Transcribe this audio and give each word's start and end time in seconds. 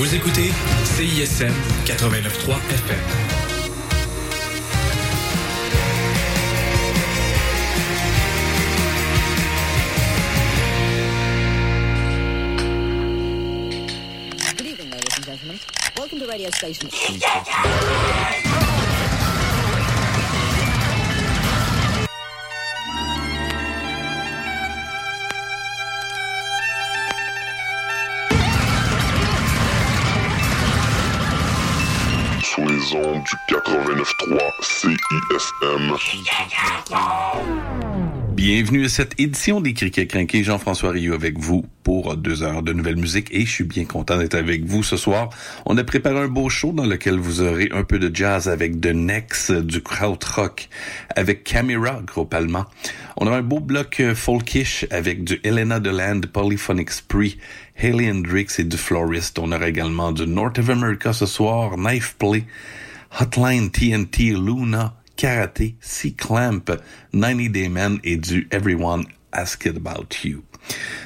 Vous 0.00 0.14
écoutez 0.14 0.50
CISM 0.84 1.52
89.3 1.84 2.56
FM. 2.70 2.98
Good 14.56 14.66
evening, 14.66 14.90
ladies 14.90 15.16
and 15.16 15.26
gentlemen. 15.26 15.60
Welcome 15.98 16.18
to 16.20 16.26
radio 16.26 16.48
station. 16.48 16.88
Les 32.90 32.96
ondes 32.96 33.22
du 33.24 33.54
89.3 33.54 34.38
CISM. 34.62 35.96
Bienvenue 38.34 38.84
à 38.84 38.88
cette 38.88 39.20
édition 39.20 39.60
des 39.60 39.74
Criquets 39.74 40.06
Crinqués. 40.06 40.42
Jean-François 40.42 40.90
Rio 40.90 41.14
avec 41.14 41.38
vous 41.38 41.66
pour 41.82 42.16
deux 42.16 42.42
heures 42.42 42.62
de 42.62 42.72
nouvelle 42.72 42.96
musique 42.96 43.28
et 43.32 43.44
je 43.44 43.50
suis 43.50 43.64
bien 43.64 43.84
content 43.84 44.16
d'être 44.16 44.34
avec 44.34 44.64
vous 44.64 44.82
ce 44.82 44.96
soir. 44.96 45.30
On 45.66 45.76
a 45.76 45.84
préparé 45.84 46.20
un 46.20 46.28
beau 46.28 46.48
show 46.48 46.72
dans 46.72 46.86
lequel 46.86 47.18
vous 47.18 47.42
aurez 47.42 47.68
un 47.72 47.84
peu 47.84 47.98
de 47.98 48.14
jazz 48.14 48.48
avec 48.48 48.80
The 48.80 48.94
Next, 48.94 49.52
du 49.52 49.82
krautrock, 49.82 50.68
avec 51.16 51.44
Camera, 51.44 52.00
groupe 52.06 52.32
allemand. 52.32 52.64
On 53.16 53.26
a 53.26 53.36
un 53.36 53.42
beau 53.42 53.60
bloc 53.60 54.00
euh, 54.00 54.14
folkish 54.14 54.86
avec 54.90 55.24
du 55.24 55.40
Helena 55.44 55.80
Deland, 55.80 56.22
Polyphonic 56.32 56.90
Spree, 56.90 57.36
Haley 57.76 58.10
Hendrix 58.10 58.46
et 58.58 58.64
du 58.64 58.76
Florist. 58.76 59.38
On 59.38 59.52
aura 59.52 59.68
également 59.68 60.12
du 60.12 60.26
North 60.26 60.58
of 60.58 60.70
America 60.70 61.12
ce 61.12 61.26
soir, 61.26 61.76
Knife 61.76 62.16
Play, 62.18 62.44
Hotline 63.18 63.70
TNT, 63.70 64.32
Luna, 64.32 64.94
Karate, 65.16 65.74
C-Clamp, 65.80 66.70
90 67.12 67.50
Day 67.50 67.68
Man 67.68 67.98
et 68.04 68.16
du 68.16 68.48
Everyone 68.50 69.04
Asked 69.32 69.76
About 69.76 70.08
You. 70.24 70.42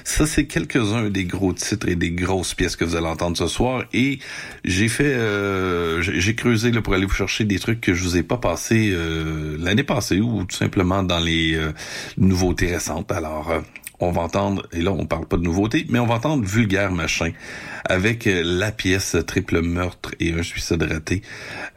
Ça, 0.04 0.26
c'est 0.26 0.46
quelques-uns 0.46 1.08
des 1.10 1.24
gros 1.24 1.52
titres 1.52 1.88
et 1.88 1.96
des 1.96 2.10
grosses 2.10 2.54
pièces 2.54 2.76
que 2.76 2.84
vous 2.84 2.96
allez 2.96 3.06
entendre 3.06 3.36
ce 3.36 3.46
soir. 3.46 3.84
Et 3.92 4.18
j'ai 4.64 4.88
fait, 4.88 5.14
euh, 5.14 6.02
j'ai 6.02 6.34
creusé 6.34 6.70
là, 6.70 6.82
pour 6.82 6.94
aller 6.94 7.06
vous 7.06 7.14
chercher 7.14 7.44
des 7.44 7.58
trucs 7.58 7.80
que 7.80 7.94
je 7.94 8.02
vous 8.02 8.16
ai 8.16 8.22
pas 8.22 8.36
passés 8.36 8.90
euh, 8.92 9.56
l'année 9.58 9.84
passée 9.84 10.20
ou 10.20 10.44
tout 10.44 10.56
simplement 10.56 11.02
dans 11.02 11.20
les 11.20 11.54
euh, 11.54 11.72
nouveautés 12.18 12.66
récentes. 12.66 13.10
Alors, 13.12 13.50
euh, 13.50 13.60
on 14.00 14.10
va 14.10 14.22
entendre, 14.22 14.66
et 14.72 14.80
là 14.80 14.92
on 14.92 15.06
parle 15.06 15.26
pas 15.26 15.36
de 15.36 15.42
nouveautés, 15.42 15.86
mais 15.88 15.98
on 15.98 16.06
va 16.06 16.14
entendre 16.14 16.44
Vulgaire 16.44 16.92
Machin 16.92 17.32
avec 17.84 18.26
euh, 18.26 18.42
la 18.44 18.72
pièce 18.72 19.16
Triple 19.26 19.60
Meurtre 19.60 20.14
et 20.20 20.32
un 20.32 20.42
suicide 20.42 20.82
raté. 20.82 21.22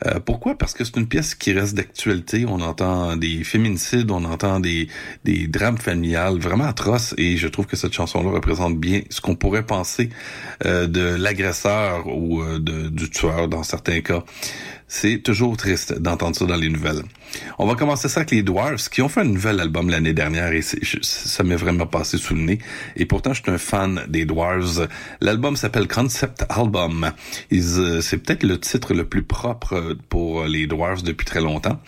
Euh, 0.05 0.19
pourquoi? 0.19 0.57
Parce 0.57 0.73
que 0.73 0.83
c'est 0.83 0.97
une 0.97 1.07
pièce 1.07 1.35
qui 1.35 1.51
reste 1.51 1.75
d'actualité. 1.75 2.45
On 2.47 2.61
entend 2.61 3.15
des 3.17 3.43
féminicides, 3.43 4.09
on 4.11 4.23
entend 4.23 4.59
des, 4.59 4.87
des 5.25 5.47
drames 5.47 5.77
familiales 5.77 6.37
vraiment 6.39 6.65
atroces 6.65 7.13
et 7.17 7.37
je 7.37 7.47
trouve 7.47 7.65
que 7.65 7.75
cette 7.75 7.93
chanson-là 7.93 8.29
représente 8.31 8.77
bien 8.77 9.02
ce 9.09 9.21
qu'on 9.21 9.35
pourrait 9.35 9.65
penser 9.65 10.09
euh, 10.65 10.87
de 10.87 11.15
l'agresseur 11.15 12.07
ou 12.07 12.41
euh, 12.41 12.59
du 12.59 13.09
tueur 13.09 13.47
dans 13.47 13.63
certains 13.63 14.02
cas. 14.02 14.23
C'est 14.89 15.17
toujours 15.17 15.57
triste 15.57 15.99
d'entendre 15.99 16.35
ça 16.35 16.45
dans 16.45 16.55
les 16.55 16.69
nouvelles. 16.69 17.03
On 17.59 17.67
va 17.67 17.75
commencer 17.75 18.07
ça 18.07 18.21
avec 18.21 18.31
les 18.31 18.41
Dwarfs 18.41 18.89
qui 18.89 19.02
ont 19.02 19.09
fait 19.09 19.19
un 19.19 19.25
nouvel 19.25 19.59
album 19.59 19.89
l'année 19.89 20.13
dernière 20.13 20.53
et 20.53 20.61
ça 20.61 21.43
m'est 21.43 21.57
vraiment 21.57 21.85
passé 21.85 22.17
sous 22.17 22.35
le 22.35 22.41
nez. 22.41 22.59
Et 22.95 23.05
pourtant, 23.05 23.33
je 23.33 23.41
suis 23.41 23.52
un 23.52 23.58
fan 23.58 24.03
des 24.08 24.23
Dwarfs. 24.23 24.88
L'album 25.19 25.58
s'appelle 25.58 25.89
Concept 25.89 26.45
Album. 26.47 27.11
Euh, 27.52 28.02
C'est 28.02 28.17
peut-être 28.19 28.43
le 28.43 28.58
titre 28.59 28.93
le 28.93 29.03
plus 29.03 29.23
propre 29.23 29.98
pour 30.08 30.45
les 30.45 30.67
Dwarfs 30.67 31.04
depuis 31.04 31.25
très 31.25 31.42
longtemps. 31.42 31.81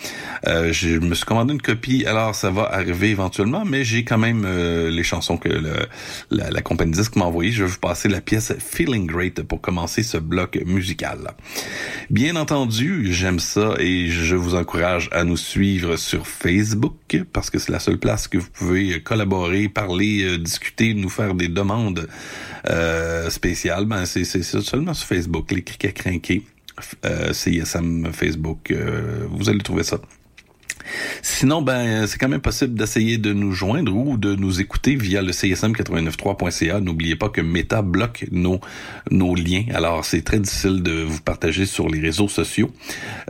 Euh, 0.47 0.73
je 0.73 0.99
me 0.99 1.15
suis 1.15 1.25
commandé 1.25 1.53
une 1.53 1.61
copie, 1.61 2.05
alors 2.05 2.35
ça 2.35 2.51
va 2.51 2.63
arriver 2.63 3.11
éventuellement, 3.11 3.63
mais 3.63 3.85
j'ai 3.85 4.03
quand 4.03 4.17
même 4.17 4.43
euh, 4.45 4.89
les 4.89 5.03
chansons 5.03 5.37
que 5.37 5.47
la, 6.31 6.49
la 6.49 6.61
compagnie 6.61 6.91
disque 6.91 7.15
m'a 7.15 7.25
envoyées. 7.25 7.53
Je 7.53 7.63
vais 7.63 7.69
vous 7.69 7.79
passer 7.79 8.09
la 8.09 8.19
pièce 8.19 8.53
Feeling 8.59 9.07
Great 9.07 9.41
pour 9.43 9.61
commencer 9.61 10.03
ce 10.03 10.17
bloc 10.17 10.59
musical. 10.65 11.31
Bien 12.09 12.35
entendu, 12.35 12.88
j'aime 13.11 13.39
ça 13.39 13.75
et 13.79 14.07
je 14.07 14.35
vous 14.35 14.55
encourage 14.55 15.09
à 15.11 15.23
nous 15.23 15.37
suivre 15.37 15.95
sur 15.95 16.27
Facebook 16.27 17.23
parce 17.33 17.49
que 17.49 17.59
c'est 17.59 17.71
la 17.71 17.79
seule 17.79 17.97
place 17.97 18.27
que 18.27 18.37
vous 18.37 18.49
pouvez 18.51 19.01
collaborer, 19.01 19.69
parler, 19.69 20.23
euh, 20.23 20.37
discuter, 20.37 20.93
nous 20.93 21.09
faire 21.09 21.35
des 21.35 21.47
demandes 21.47 22.07
euh, 22.69 23.29
spéciales. 23.29 23.85
Ben, 23.85 24.05
c'est 24.05 24.23
seulement 24.23 24.93
sur 24.93 25.07
Facebook, 25.07 25.51
les 25.51 25.63
criquets 25.63 25.93
crinqués. 25.93 26.43
Euh, 27.05 27.33
CISM 27.33 28.11
Facebook, 28.13 28.71
euh, 28.71 29.25
vous 29.29 29.49
allez 29.49 29.59
trouver 29.59 29.83
ça. 29.83 29.99
Sinon, 31.21 31.61
ben, 31.61 32.07
c'est 32.07 32.17
quand 32.17 32.29
même 32.29 32.41
possible 32.41 32.73
d'essayer 32.73 33.17
de 33.17 33.33
nous 33.33 33.51
joindre 33.51 33.95
ou 33.95 34.17
de 34.17 34.35
nous 34.35 34.61
écouter 34.61 34.95
via 34.95 35.21
le 35.21 35.31
csm893.ca. 35.31 36.79
N'oubliez 36.79 37.15
pas 37.15 37.29
que 37.29 37.41
Meta 37.41 37.81
bloque 37.81 38.25
nos, 38.31 38.59
nos 39.11 39.35
liens. 39.35 39.65
Alors, 39.73 40.05
c'est 40.05 40.21
très 40.21 40.39
difficile 40.39 40.81
de 40.83 41.03
vous 41.03 41.21
partager 41.21 41.65
sur 41.65 41.89
les 41.89 41.99
réseaux 41.99 42.27
sociaux, 42.27 42.71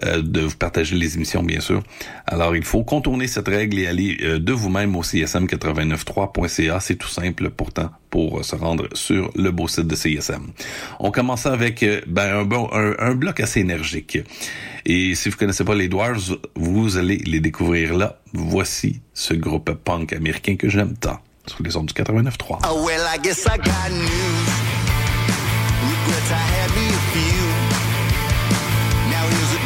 euh, 0.05 0.21
de 0.21 0.41
vous 0.41 0.57
partager 0.57 0.95
les 0.95 1.15
émissions, 1.15 1.43
bien 1.43 1.59
sûr. 1.59 1.83
Alors, 2.25 2.55
il 2.55 2.63
faut 2.63 2.83
contourner 2.83 3.27
cette 3.27 3.47
règle 3.47 3.79
et 3.79 3.87
aller 3.87 4.17
euh, 4.21 4.39
de 4.39 4.53
vous-même 4.53 4.95
au 4.95 5.01
csm893.ca. 5.01 6.79
C'est 6.79 6.95
tout 6.95 7.07
simple, 7.07 7.49
pourtant, 7.49 7.89
pour 8.09 8.43
se 8.43 8.55
rendre 8.55 8.87
sur 8.93 9.31
le 9.35 9.51
beau 9.51 9.67
site 9.67 9.87
de 9.87 9.95
CSM. 9.95 10.47
On 10.99 11.11
commence 11.11 11.45
avec 11.45 11.83
euh, 11.83 12.01
ben, 12.07 12.39
un, 12.39 12.43
bon, 12.43 12.69
un, 12.71 13.13
bloc 13.15 13.39
assez 13.39 13.59
énergique. 13.59 14.17
Et 14.85 15.15
si 15.15 15.29
vous 15.29 15.37
connaissez 15.37 15.63
pas 15.63 15.75
les 15.75 15.87
Dwarves, 15.87 16.37
vous 16.55 16.97
allez 16.97 17.17
les 17.17 17.39
découvrir 17.39 17.93
là. 17.95 18.19
Voici 18.33 19.01
ce 19.13 19.33
groupe 19.33 19.71
punk 19.71 20.13
américain 20.13 20.55
que 20.55 20.69
j'aime 20.69 20.95
tant. 20.97 21.19
Sur 21.45 21.63
les 21.63 21.75
ondes 21.75 21.87
du 21.87 21.93
89.3. 21.93 22.59
Oh, 22.69 22.87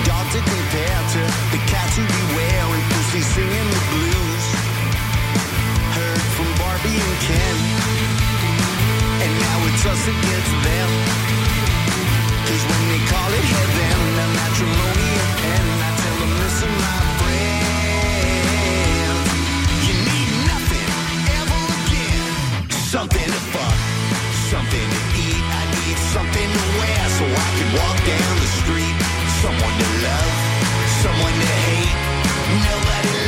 got 0.06 0.26
to 0.32 0.40
compare 0.40 1.02
to 1.14 1.22
the 1.52 1.64
singing 3.22 3.70
the 3.70 3.82
blues. 3.92 4.46
Heard 5.94 6.22
from 6.36 6.50
Barbie 6.58 6.98
and 6.98 7.20
Ken. 7.28 7.63
And 9.86 9.92
it's 9.92 10.00
us 10.00 10.08
against 10.08 10.56
them. 10.64 10.90
Cause 12.48 12.64
when 12.72 12.84
they 12.88 13.04
call 13.04 13.30
it 13.36 13.46
heaven, 13.52 14.00
the 14.16 14.28
matrimonial 14.40 15.28
pen, 15.44 15.66
I 15.76 15.92
tell 16.00 16.18
them, 16.24 16.34
listen, 16.40 16.72
my 16.72 17.00
friend. 17.20 18.48
You 19.84 19.96
need 20.08 20.30
nothing 20.48 20.88
ever 21.36 21.62
again. 21.84 22.32
Something 22.96 23.28
to 23.28 23.42
fuck, 23.52 23.78
something 24.56 24.88
to 24.88 25.02
eat. 25.20 25.44
I 25.52 25.64
need 25.76 25.98
something 26.16 26.50
to 26.56 26.64
wear 26.80 27.04
so 27.20 27.26
I 27.28 27.50
can 27.60 27.70
walk 27.76 27.98
down 28.08 28.34
the 28.40 28.50
street. 28.64 28.96
Someone 29.44 29.76
to 29.84 29.90
love, 30.00 30.32
someone 31.04 31.36
to 31.44 31.52
hate. 31.68 32.00
Nobody 32.72 33.23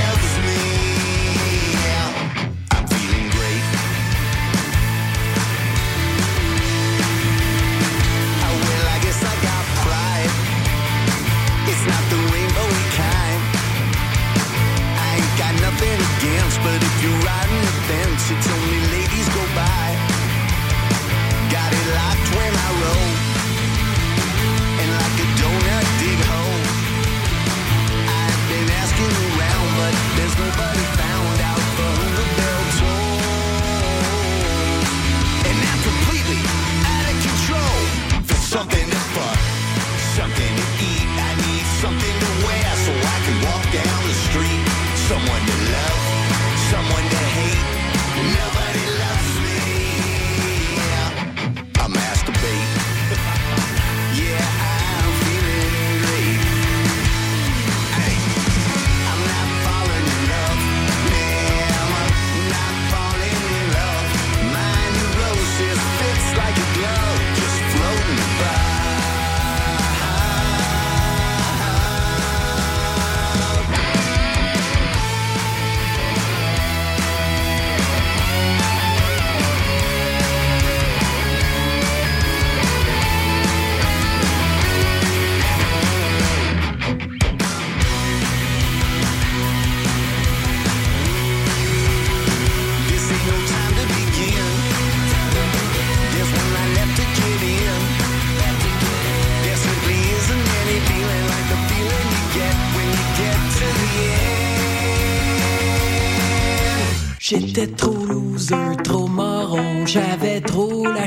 You're 17.06 17.22
riding 17.22 17.62
the 17.62 17.76
fence. 17.86 18.32
It's 18.34 18.48
only 18.50 18.82
ladies 18.90 19.30
go 19.30 19.44
by. 19.54 19.86
Got 21.54 21.70
it 21.70 21.88
locked 21.94 22.30
when 22.34 22.54
I 22.66 22.70
roll. 22.82 23.10
And 24.82 24.90
like 24.90 25.18
a 25.22 25.28
donut 25.38 25.86
dig 26.02 26.22
hole. 26.26 26.62
I've 28.10 28.42
been 28.50 28.70
asking 28.82 29.14
around, 29.22 29.68
but 29.78 29.94
there's 30.18 30.36
nobody 30.42 30.84
found 30.98 31.45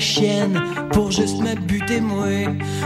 chienne 0.00 0.60
pour 0.92 1.10
juste 1.10 1.38
me 1.40 1.54
buter 1.54 2.00
moi. 2.00 2.26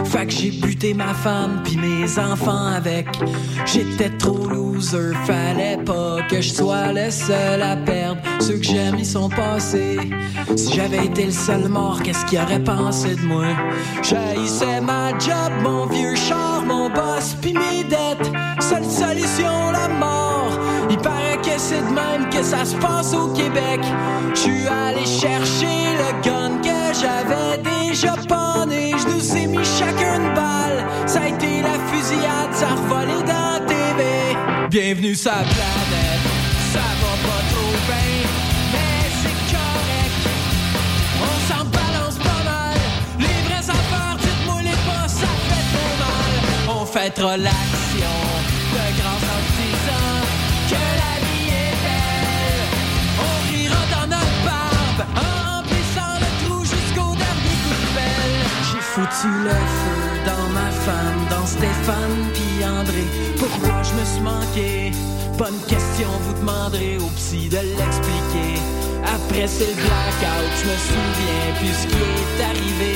Fait 0.05 0.27
que 0.27 0.33
j'ai 0.33 0.51
buté 0.51 0.95
ma 0.95 1.15
femme 1.15 1.63
puis 1.65 1.77
mes 1.77 2.19
enfants 2.19 2.67
avec. 2.67 3.07
J'étais 3.67 4.11
trop 4.11 4.47
loser, 4.49 5.13
fallait 5.25 5.79
pas 5.85 6.19
que 6.29 6.41
je 6.41 6.53
sois 6.53 6.93
le 6.93 7.11
seul 7.11 7.63
à 7.63 7.77
perdre. 7.77 8.21
Ceux 8.41 8.59
que 8.59 8.65
j'aime 8.65 8.97
ils 8.99 9.07
sont 9.07 9.29
passés. 9.29 9.99
Si 10.57 10.75
j'avais 10.75 11.07
été 11.07 11.27
le 11.27 11.33
seul 11.33 11.69
mort, 11.69 12.03
qu'est-ce 12.03 12.25
qu'ils 12.27 12.41
auraient 12.41 12.63
pensé 12.63 13.15
de 13.15 13.23
moi? 13.23 13.47
J'haïssais 14.03 14.81
ma 14.81 15.11
job, 15.19 15.53
mon 15.63 15.87
vieux 15.87 16.15
char, 16.15 16.63
mon 16.67 16.89
boss 16.91 17.37
puis 17.41 17.53
mes 17.53 17.85
dettes. 17.85 18.31
Seule 18.61 18.85
solution, 18.85 19.71
la 19.73 19.89
mort. 19.89 20.59
Il 20.91 20.99
paraît 20.99 21.39
que 21.43 21.59
c'est 21.59 21.81
de 21.81 21.95
même 21.95 22.29
que 22.31 22.43
ça 22.43 22.65
se 22.65 22.77
passe 22.77 23.15
au 23.15 23.29
Québec. 23.29 23.81
Suis 24.35 24.67
allé 24.67 25.07
chercher 25.07 25.97
le 25.97 26.23
gun 26.25 26.61
j'avais 27.03 27.59
déjà 27.59 28.15
pané. 28.29 28.93
Je 28.99 29.07
nous 29.09 29.37
ai 29.37 29.47
mis 29.47 29.65
chacun 29.65 30.21
une 30.21 30.35
balle. 30.35 30.79
Ça 31.07 31.21
a 31.23 31.29
été 31.29 31.63
la 31.63 31.77
fusillade, 31.89 32.53
ça 32.53 32.69
a 32.69 32.75
revolé 32.75 33.19
dans 33.33 33.67
TV. 33.67 34.01
Bienvenue 34.71 35.17
la 35.25 35.43
planète, 35.55 36.25
ça 36.73 36.87
va 37.01 37.15
pas 37.27 37.43
trop 37.53 37.77
bien, 37.89 38.15
mais 38.73 39.03
c'est 39.21 39.41
correct. 39.55 40.23
On 41.29 41.35
s'en 41.49 41.65
balance 41.79 42.19
pas 42.29 42.43
mal. 42.51 42.79
Les 43.19 43.39
vraies 43.47 43.69
affaires, 43.79 44.17
dites-moi 44.19 44.63
les 44.63 44.79
pas, 44.89 45.09
ça 45.09 45.31
fait 45.49 45.67
trop 45.75 45.95
mal. 46.03 46.81
On 46.81 46.87
fêtera 46.87 47.37
l'action 47.37 48.42
foutu 58.95 59.33
le 59.45 59.51
feu 59.51 60.03
dans 60.27 60.49
ma 60.53 60.71
femme, 60.71 61.21
dans 61.31 61.47
Stéphane 61.47 62.19
puis 62.35 62.65
André. 62.65 63.05
Pourquoi 63.39 63.83
je 63.83 63.95
me 63.99 64.05
suis 64.05 64.21
manqué? 64.21 64.93
Bonne 65.39 65.61
question, 65.67 66.09
vous 66.25 66.35
demanderez 66.35 66.99
au 66.99 67.09
psy 67.17 67.49
de 67.49 67.57
l'expliquer. 67.57 68.61
Après 69.05 69.47
c'est 69.47 69.71
le 69.73 69.79
blackout, 69.81 70.53
je 70.61 70.65
me 70.71 70.77
souviens 70.89 71.49
plus 71.59 71.75
ce 71.81 71.87
qui 71.91 72.03
est 72.21 72.39
arrivé. 72.51 72.95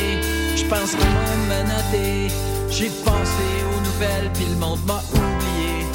Je 0.57 0.65
pense 0.67 0.91
qu'il 0.91 1.15
m'a 1.17 1.55
menotté. 1.55 2.29
J'ai 2.71 2.91
pensé 3.03 3.47
aux 3.73 3.81
nouvelles 3.89 4.31
puis 4.35 4.47
le 4.53 4.57
monde 4.57 4.85
m'a 4.87 5.01
oublié. 5.15 5.87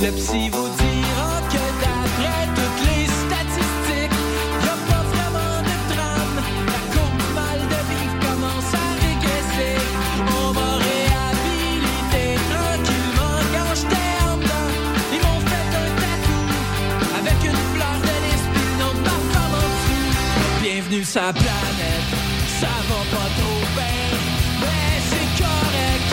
Le 0.00 0.10
psy 0.16 0.48
vous 0.48 0.70
dira 0.80 1.32
que 1.52 1.64
d'après 1.82 2.46
toutes 2.56 2.71
La 20.92 20.98
planète, 20.98 22.12
ça 22.60 22.66
va 22.66 23.00
pas 23.10 23.28
trop 23.38 23.62
bien, 23.74 24.12
mais 24.60 25.00
c'est 25.08 25.30
correct. 25.42 26.10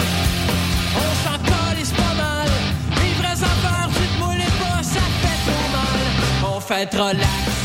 On 0.95 1.11
s'en 1.21 1.37
calisse 1.43 1.91
pas 1.91 2.15
mal. 2.15 2.47
Les 2.95 3.13
vraies 3.21 3.43
affaires, 3.43 3.89
dites-moi 3.89 4.35
les 4.35 4.53
pas, 4.57 4.81
ça 4.81 5.05
fait 5.21 5.39
trop 5.51 5.67
mal. 5.75 6.55
On 6.55 6.59
fêtera 6.61 7.11
l'action 7.11 7.27
de 7.43 7.58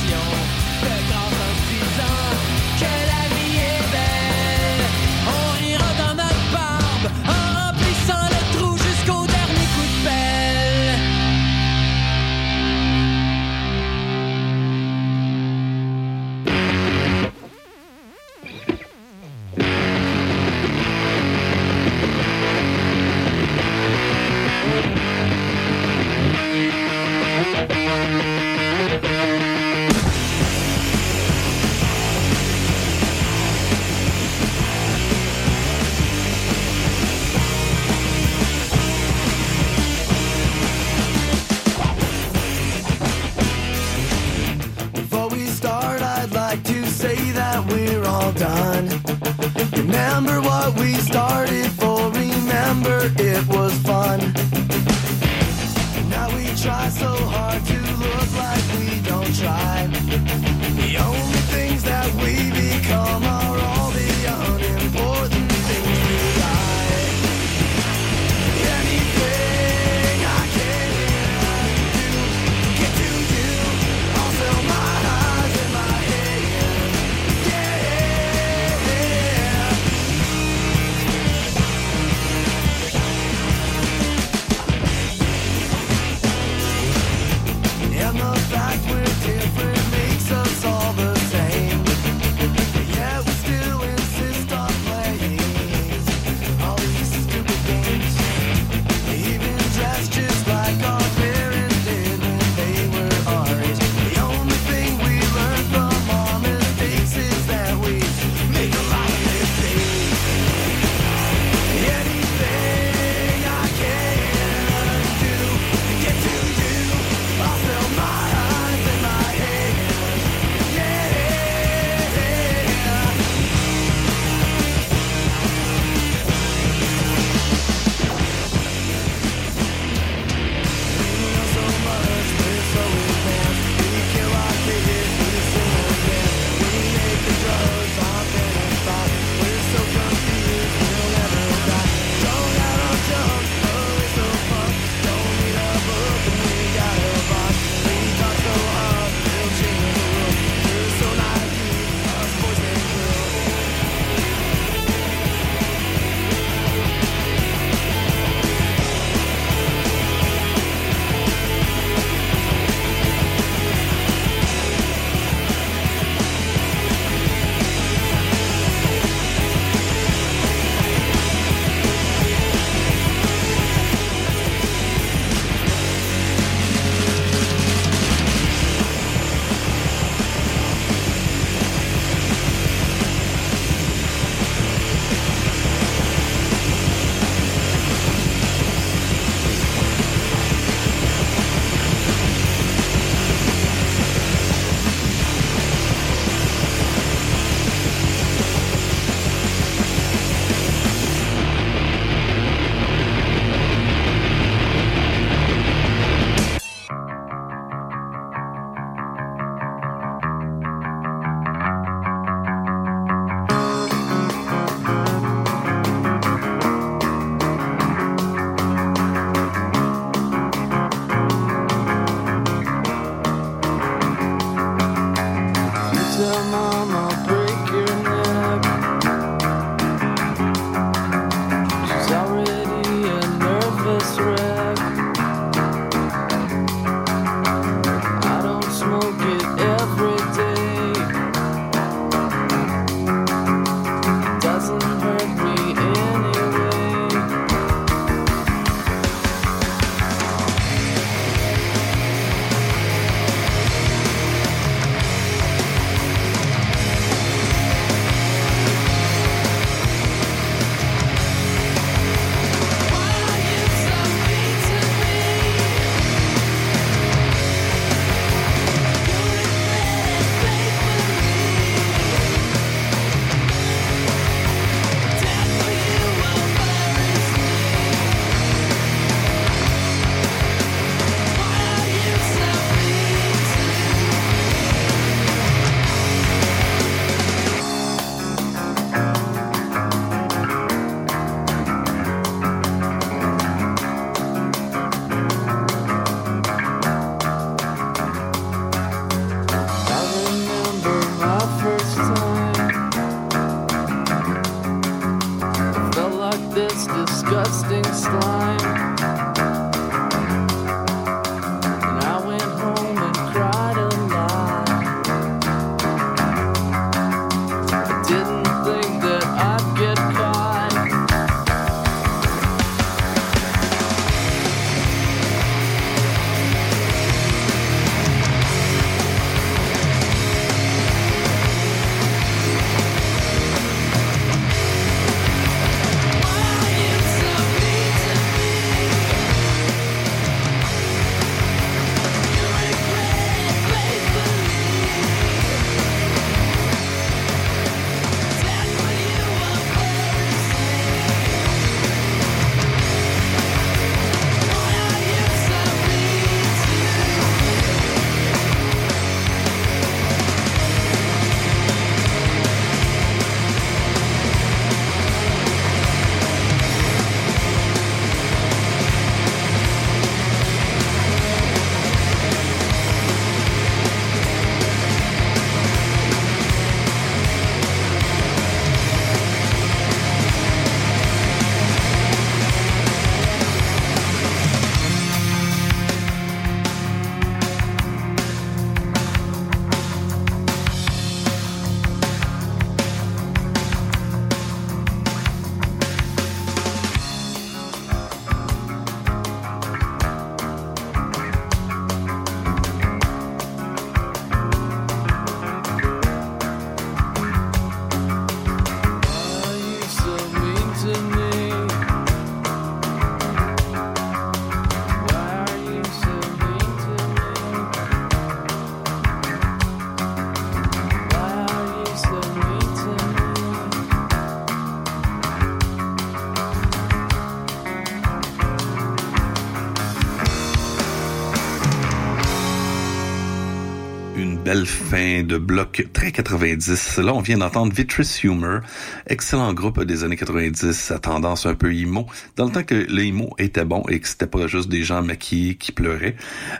fin 434.64 435.22
de 435.22 435.38
bloc 435.38 435.86
très 435.92 436.12
90. 436.12 436.98
Là, 436.98 437.14
on 437.14 437.20
vient 437.20 437.38
d'entendre 437.38 437.72
Vitris 437.72 438.20
Humor, 438.22 438.60
excellent 439.06 439.52
groupe 439.52 439.82
des 439.84 440.04
années 440.04 440.16
90 440.16 440.90
à 440.90 440.98
tendance 440.98 441.46
un 441.46 441.54
peu 441.54 441.74
emo, 441.74 442.06
dans 442.36 442.46
le 442.46 442.52
temps 442.52 442.62
que 442.62 442.74
le 442.74 443.04
emo 443.04 443.34
était 443.38 443.64
bon 443.64 443.82
et 443.88 444.00
que 444.00 444.08
c'était 444.08 444.26
pas 444.26 444.46
juste 444.46 444.68
des 444.68 444.82
gens 444.82 445.02
maquillés 445.02 445.54
qui 445.56 445.72
pleuraient. 445.72 446.16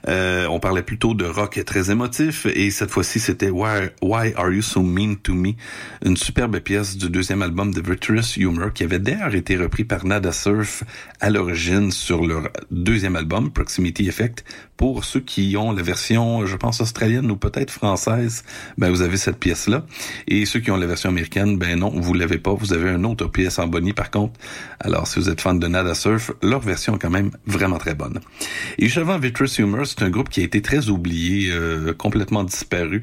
Euh, 0.08 0.46
on 0.48 0.60
parlait 0.60 0.82
plutôt 0.82 1.14
de 1.14 1.24
rock 1.24 1.60
très 1.64 1.90
émotif 1.90 2.46
et 2.46 2.70
cette 2.70 2.90
fois-ci 2.90 3.20
c'était 3.20 3.50
Why, 3.50 3.88
Why 4.02 4.32
Are 4.36 4.50
You 4.50 4.62
So 4.62 4.82
Mean 4.82 5.16
To 5.22 5.34
Me, 5.34 5.52
une 6.04 6.16
superbe 6.16 6.58
pièce 6.60 6.96
du 6.96 7.08
deuxième 7.08 7.42
album 7.42 7.72
de 7.72 7.80
Vitris 7.80 8.34
Humor 8.36 8.72
qui 8.72 8.84
avait 8.84 8.98
d'ailleurs 8.98 9.34
été 9.34 9.56
repris 9.56 9.84
par 9.84 10.04
Nada 10.04 10.32
Surf 10.32 10.84
à 11.20 11.30
l'origine 11.30 11.90
sur 11.90 12.24
leur 12.24 12.50
deuxième 12.70 13.16
album, 13.16 13.50
Proximity 13.50 14.08
Effect. 14.08 14.44
Pour 14.76 15.04
ceux 15.04 15.20
qui 15.20 15.56
ont 15.56 15.72
la 15.72 15.82
version, 15.82 16.46
je 16.46 16.56
pense, 16.56 16.80
australienne 16.80 17.30
ou 17.30 17.36
peut-être 17.36 17.70
française, 17.70 18.42
ben 18.76 18.90
vous 18.90 19.02
avez 19.02 19.16
cette 19.16 19.38
pièce-là. 19.38 19.86
Et 20.26 20.46
ceux 20.46 20.60
qui 20.60 20.70
ont 20.70 20.76
la 20.76 20.86
version 20.86 21.10
américaine, 21.10 21.56
ben 21.58 21.78
non, 21.78 21.90
vous 21.90 22.12
l'avez 22.12 22.33
pas. 22.38 22.52
Vous 22.54 22.72
avez 22.72 22.90
une 22.90 23.06
autre 23.06 23.26
pièce 23.26 23.58
en 23.58 23.66
bonnie 23.66 23.92
par 23.92 24.10
contre. 24.10 24.38
Alors, 24.80 25.06
si 25.06 25.18
vous 25.18 25.28
êtes 25.28 25.40
fan 25.40 25.58
de 25.58 25.66
Nada 25.66 25.94
Surf, 25.94 26.32
leur 26.42 26.60
version 26.60 26.96
est 26.96 26.98
quand 26.98 27.10
même 27.10 27.30
vraiment 27.46 27.78
très 27.78 27.94
bonne. 27.94 28.20
Et 28.78 28.86
juste 28.86 28.98
avant 28.98 29.18
Vitreous 29.18 29.58
Humor, 29.58 29.86
c'est 29.86 30.02
un 30.02 30.10
groupe 30.10 30.28
qui 30.28 30.40
a 30.40 30.44
été 30.44 30.62
très 30.62 30.88
oublié, 30.88 31.50
euh, 31.50 31.92
complètement 31.94 32.44
disparu, 32.44 33.02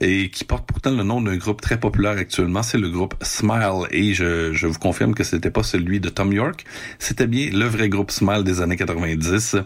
et 0.00 0.30
qui 0.30 0.44
porte 0.44 0.66
pourtant 0.66 0.90
le 0.90 1.02
nom 1.02 1.20
d'un 1.20 1.36
groupe 1.36 1.60
très 1.60 1.78
populaire 1.78 2.18
actuellement. 2.18 2.62
C'est 2.62 2.78
le 2.78 2.90
groupe 2.90 3.14
Smile. 3.22 3.86
Et 3.90 4.14
je, 4.14 4.52
je 4.52 4.66
vous 4.66 4.78
confirme 4.78 5.14
que 5.14 5.24
c'était 5.24 5.50
pas 5.50 5.62
celui 5.62 6.00
de 6.00 6.08
Tom 6.08 6.32
York. 6.32 6.64
C'était 6.98 7.26
bien 7.26 7.50
le 7.52 7.66
vrai 7.66 7.88
groupe 7.88 8.10
Smile 8.10 8.44
des 8.44 8.60
années 8.60 8.76
90. 8.76 9.56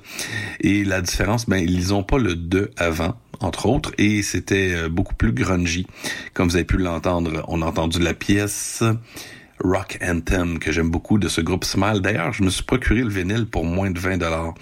Et 0.60 0.84
la 0.84 1.00
différence, 1.00 1.46
ben, 1.46 1.62
ils 1.62 1.94
ont 1.94 2.02
pas 2.02 2.18
le 2.18 2.34
2 2.34 2.70
avant 2.76 3.16
entre 3.40 3.66
autres, 3.66 3.92
et 3.98 4.22
c'était 4.22 4.72
euh, 4.74 4.88
beaucoup 4.88 5.14
plus 5.14 5.32
grungy. 5.32 5.86
Comme 6.34 6.48
vous 6.48 6.56
avez 6.56 6.64
pu 6.64 6.78
l'entendre, 6.78 7.44
on 7.48 7.62
a 7.62 7.66
entendu 7.66 7.98
la 7.98 8.14
pièce 8.14 8.82
Rock 9.62 9.98
Anthem 10.02 10.58
que 10.58 10.70
j'aime 10.72 10.90
beaucoup 10.90 11.18
de 11.18 11.28
ce 11.28 11.40
groupe 11.40 11.64
Smile. 11.64 12.00
D'ailleurs, 12.00 12.32
je 12.32 12.42
me 12.42 12.50
suis 12.50 12.62
procuré 12.62 13.00
le 13.00 13.08
vinyle 13.08 13.46
pour 13.46 13.64
moins 13.64 13.90
de 13.90 13.98
20 13.98 14.18
dollars. 14.18 14.54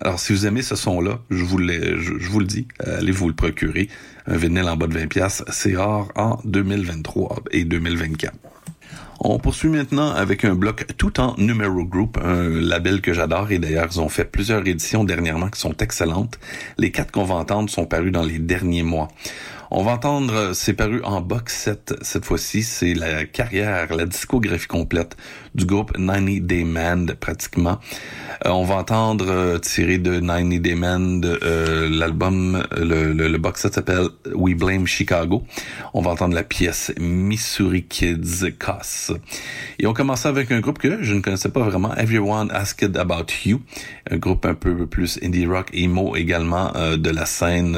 Alors, 0.00 0.18
si 0.18 0.32
vous 0.32 0.46
aimez 0.46 0.62
ce 0.62 0.76
son-là, 0.76 1.20
je 1.30 1.44
vous 1.44 1.58
le, 1.58 2.00
je, 2.00 2.12
vous 2.12 2.40
le 2.40 2.46
dis, 2.46 2.66
euh, 2.86 2.98
allez 2.98 3.12
vous 3.12 3.28
le 3.28 3.34
procurer. 3.34 3.88
Un 4.26 4.36
vinyle 4.36 4.68
en 4.68 4.76
bas 4.76 4.86
de 4.86 4.94
20 4.94 5.06
pièces, 5.06 5.44
c'est 5.50 5.76
rare 5.76 6.08
en 6.16 6.38
2023 6.44 7.44
et 7.52 7.64
2024. 7.64 8.34
On 9.22 9.38
poursuit 9.38 9.68
maintenant 9.68 10.12
avec 10.12 10.46
un 10.46 10.54
bloc 10.54 10.86
tout 10.96 11.20
en 11.20 11.34
numéro 11.36 11.84
group, 11.84 12.18
un 12.24 12.48
label 12.48 13.02
que 13.02 13.12
j'adore 13.12 13.50
et 13.52 13.58
d'ailleurs 13.58 13.88
ils 13.90 14.00
ont 14.00 14.08
fait 14.08 14.24
plusieurs 14.24 14.66
éditions 14.66 15.04
dernièrement 15.04 15.50
qui 15.50 15.60
sont 15.60 15.76
excellentes. 15.76 16.38
Les 16.78 16.90
quatre 16.90 17.12
entendre 17.30 17.68
sont 17.68 17.84
parus 17.84 18.12
dans 18.12 18.22
les 18.22 18.38
derniers 18.38 18.82
mois. 18.82 19.08
On 19.72 19.84
va 19.84 19.92
entendre, 19.92 20.34
euh, 20.34 20.52
c'est 20.52 20.74
paru 20.74 21.00
en 21.04 21.20
box 21.20 21.54
set 21.54 21.94
cette 22.02 22.24
fois-ci, 22.24 22.64
c'est 22.64 22.92
la 22.92 23.24
carrière, 23.24 23.94
la 23.94 24.04
discographie 24.04 24.66
complète 24.66 25.16
du 25.54 25.64
groupe 25.64 25.92
90 25.92 26.40
Day 26.40 26.64
Man 26.64 27.14
pratiquement. 27.18 27.78
Euh, 28.46 28.50
on 28.50 28.64
va 28.64 28.76
entendre 28.76 29.26
euh, 29.28 29.58
tiré 29.58 29.98
de 29.98 30.18
90 30.18 30.60
Day 30.60 30.74
Man 30.74 31.22
euh, 31.24 31.88
l'album, 31.88 32.64
le, 32.76 33.36
box 33.38 33.62
set 33.62 33.74
s'appelle 33.74 34.08
We 34.34 34.54
Blame 34.54 34.86
Chicago. 34.86 35.44
On 35.94 36.02
va 36.02 36.10
entendre 36.10 36.34
la 36.34 36.42
pièce 36.42 36.92
Missouri 36.98 37.84
Kids 37.84 38.52
Cuss. 38.58 39.12
Et 39.78 39.86
on 39.86 39.92
commence 39.92 40.26
avec 40.26 40.52
un 40.52 40.60
groupe 40.60 40.78
que 40.78 41.02
je 41.02 41.14
ne 41.14 41.20
connaissais 41.20 41.48
pas 41.48 41.62
vraiment, 41.62 41.94
Everyone 41.94 42.50
Asked 42.50 42.96
About 42.96 43.26
You, 43.44 43.60
un 44.10 44.16
groupe 44.16 44.44
un 44.46 44.54
peu 44.54 44.86
plus 44.86 45.18
indie 45.22 45.46
rock 45.46 45.70
emo 45.72 46.16
également 46.16 46.72
de 46.96 47.10
la 47.10 47.24
scène 47.24 47.76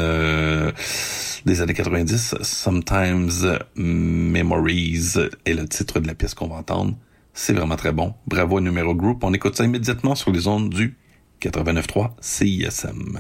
des 1.44 1.61
années 1.61 1.75
90, 1.82 2.36
Sometimes 2.42 3.58
Memories 3.74 5.16
est 5.44 5.54
le 5.54 5.66
titre 5.66 5.98
de 5.98 6.06
la 6.06 6.14
pièce 6.14 6.32
qu'on 6.32 6.46
va 6.46 6.56
entendre. 6.56 6.94
C'est 7.34 7.54
vraiment 7.54 7.74
très 7.74 7.90
bon. 7.90 8.14
Bravo 8.28 8.59
à 8.59 8.61
Numero 8.61 8.94
Group. 8.94 9.24
On 9.24 9.35
écoute 9.35 9.57
ça 9.57 9.64
immédiatement 9.64 10.14
sur 10.14 10.30
les 10.30 10.46
ondes 10.46 10.70
du 10.70 10.96
89.3 11.40 12.12
CISM. 12.20 13.18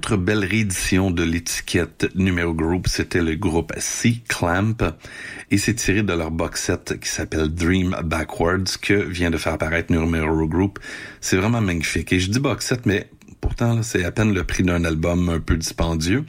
Autre 0.00 0.16
belle 0.16 0.46
réédition 0.46 1.10
de 1.10 1.22
l'étiquette 1.22 2.08
numéro 2.14 2.54
group, 2.54 2.88
c'était 2.88 3.20
le 3.20 3.34
groupe 3.34 3.70
C 3.76 4.22
Clamp 4.28 4.78
et 5.50 5.58
c'est 5.58 5.74
tiré 5.74 6.02
de 6.02 6.14
leur 6.14 6.30
box 6.30 6.62
set 6.62 6.98
qui 6.98 7.06
s'appelle 7.10 7.48
Dream 7.48 7.94
Backwards 8.04 8.78
que 8.80 8.94
vient 8.94 9.30
de 9.30 9.36
faire 9.36 9.52
apparaître 9.52 9.92
numéro 9.92 10.48
group. 10.48 10.78
C'est 11.20 11.36
vraiment 11.36 11.60
magnifique. 11.60 12.14
Et 12.14 12.18
je 12.18 12.30
dis 12.30 12.40
box 12.40 12.64
set, 12.64 12.86
mais 12.86 13.10
pourtant 13.42 13.82
c'est 13.82 14.02
à 14.02 14.10
peine 14.10 14.32
le 14.32 14.42
prix 14.42 14.62
d'un 14.62 14.86
album 14.86 15.28
un 15.28 15.38
peu 15.38 15.58
dispendieux. 15.58 16.24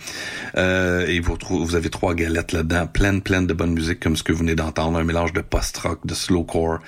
Euh, 0.58 1.08
et 1.08 1.22
vous, 1.22 1.38
vous 1.50 1.76
avez 1.76 1.90
trois 1.90 2.14
galettes 2.14 2.52
là-dedans, 2.52 2.88
pleines, 2.88 3.22
pleines 3.22 3.48
de 3.48 3.54
bonne 3.54 3.72
musique 3.72 4.02
comme 4.02 4.18
ce 4.18 4.24
que 4.24 4.34
vous 4.34 4.40
venez 4.40 4.56
d'entendre, 4.56 4.98
un 4.98 5.06
mélange 5.06 5.32
de 5.32 5.40
post-rock, 5.40 6.06
de 6.06 6.14
slowcore. 6.14 6.80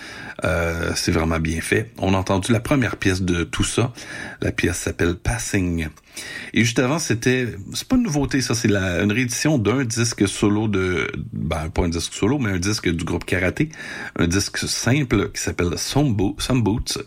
Euh, 0.43 0.91
c'est 0.95 1.13
vraiment 1.13 1.39
bien 1.39 1.61
fait. 1.61 1.93
On 1.97 2.13
a 2.13 2.17
entendu 2.17 2.51
la 2.51 2.59
première 2.59 2.97
pièce 2.97 3.21
de 3.21 3.45
tout 3.45 3.63
ça. 3.63 3.93
La 4.41 4.51
pièce 4.51 4.79
s'appelle 4.79 5.15
Passing. 5.15 5.87
Et 6.53 6.63
juste 6.63 6.77
avant, 6.79 6.99
c'était, 6.99 7.47
c'est 7.73 7.87
pas 7.87 7.95
une 7.95 8.03
nouveauté, 8.03 8.41
ça, 8.41 8.53
c'est 8.53 8.69
une 8.69 9.11
réédition 9.11 9.57
d'un 9.57 9.83
disque 9.83 10.27
solo 10.27 10.67
de, 10.67 11.07
ben, 11.31 11.69
pas 11.69 11.83
un 11.83 11.89
disque 11.89 12.13
solo, 12.13 12.37
mais 12.37 12.51
un 12.51 12.59
disque 12.59 12.89
du 12.89 13.03
groupe 13.03 13.25
Karaté. 13.25 13.69
Un 14.19 14.27
disque 14.27 14.57
simple 14.59 15.31
qui 15.31 15.41
s'appelle 15.41 15.77
Some, 15.77 16.13
Bo- 16.13 16.35
Some 16.37 16.61
Boots. 16.61 16.99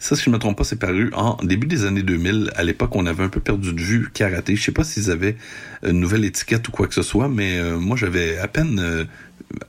Ça, 0.00 0.16
si 0.16 0.24
je 0.24 0.30
me 0.30 0.38
trompe 0.38 0.58
pas, 0.58 0.64
c'est 0.64 0.78
paru 0.78 1.10
en 1.14 1.36
début 1.44 1.66
des 1.68 1.84
années 1.84 2.02
2000. 2.02 2.50
À 2.56 2.64
l'époque, 2.64 2.96
on 2.96 3.06
avait 3.06 3.22
un 3.24 3.28
peu 3.28 3.40
perdu 3.40 3.72
de 3.72 3.80
vue 3.80 4.08
Karaté. 4.12 4.56
Je 4.56 4.62
sais 4.64 4.72
pas 4.72 4.84
s'ils 4.84 5.10
avaient 5.10 5.36
une 5.84 6.00
nouvelle 6.00 6.24
étiquette 6.24 6.66
ou 6.68 6.72
quoi 6.72 6.88
que 6.88 6.94
ce 6.94 7.02
soit, 7.02 7.28
mais 7.28 7.58
euh, 7.58 7.78
moi, 7.78 7.96
j'avais 7.96 8.38
à 8.38 8.48
peine, 8.48 8.80
euh, 8.80 9.04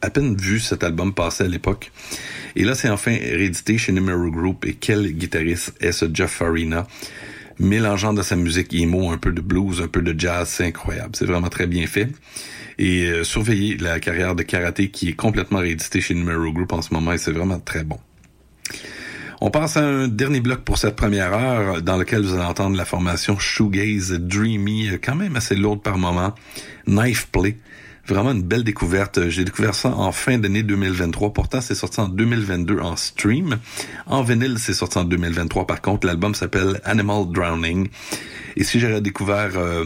à 0.02 0.10
peine 0.10 0.36
vu 0.36 0.60
cet 0.60 0.84
album 0.84 1.14
passer 1.14 1.44
à 1.44 1.48
l'époque. 1.48 1.92
Et 2.56 2.64
là, 2.64 2.74
c'est 2.74 2.90
enfin 2.90 3.12
réédité 3.12 3.78
chez 3.78 3.92
Numero 3.92 4.32
Group. 4.32 4.66
Et 4.66 4.74
quel 4.74 5.12
guitariste 5.14 5.74
est 5.80 5.92
ce 5.92 6.06
Jeff 6.12 6.32
Farina? 6.32 6.88
Mélangeant 7.60 8.14
dans 8.14 8.24
sa 8.24 8.36
musique 8.36 8.74
emo 8.74 9.12
un 9.12 9.18
peu 9.18 9.32
de 9.32 9.42
blues, 9.42 9.82
un 9.82 9.88
peu 9.88 10.02
de 10.02 10.18
jazz, 10.18 10.50
c'est 10.50 10.66
incroyable. 10.66 11.12
C'est 11.14 11.26
vraiment 11.26 11.50
très 11.50 11.68
bien 11.68 11.86
fait. 11.88 12.10
Et 12.78 13.08
euh, 13.08 13.24
surveillez 13.24 13.78
la 13.78 14.00
carrière 14.00 14.36
de 14.36 14.44
karaté 14.44 14.90
qui 14.90 15.10
est 15.10 15.14
complètement 15.14 15.60
rééditée 15.60 16.00
chez 16.00 16.16
Numero 16.16 16.52
Group 16.52 16.72
en 16.72 16.82
ce 16.82 16.94
moment 16.94 17.12
et 17.12 17.18
c'est 17.18 17.32
vraiment 17.34 17.60
très 17.60 17.84
bon. 17.84 18.00
On 19.42 19.52
passe 19.52 19.78
à 19.78 19.86
un 19.86 20.08
dernier 20.08 20.42
bloc 20.42 20.62
pour 20.62 20.78
cette 20.78 20.96
première 20.96 21.34
heure 21.34 21.82
dans 21.82 21.98
lequel 21.98 22.22
vous 22.24 22.34
allez 22.34 22.44
entendre 22.44 22.76
la 22.76 22.86
formation 22.86 23.38
Shoegaze 23.38 24.14
Dreamy, 24.14 24.90
euh, 24.90 24.98
quand 25.02 25.16
même 25.16 25.36
assez 25.36 25.56
lourde 25.56 25.82
par 25.82 25.98
moment, 25.98 26.34
Knife 26.88 27.28
Play. 27.28 27.58
Vraiment 28.10 28.32
une 28.32 28.42
belle 28.42 28.64
découverte. 28.64 29.30
J'ai 29.30 29.46
découvert 29.46 29.76
ça 29.76 29.90
en 29.90 30.12
fin 30.12 30.40
d'année 30.40 30.64
2023. 30.64 31.32
Pourtant, 31.32 31.62
c'est 31.62 31.76
sorti 31.76 32.00
en 32.00 32.08
2022 32.08 32.80
en 32.80 32.96
stream. 32.96 33.60
En 34.08 34.24
vinyle, 34.24 34.58
c'est 34.58 34.74
sorti 34.74 34.98
en 34.98 35.04
2023. 35.04 35.68
Par 35.68 35.82
contre, 35.82 36.08
l'album 36.08 36.34
s'appelle 36.34 36.82
Animal 36.86 37.26
Drowning. 37.32 37.90
Et 38.56 38.64
si 38.64 38.80
j'avais 38.80 39.02
découvert... 39.02 39.58
euh, 39.58 39.86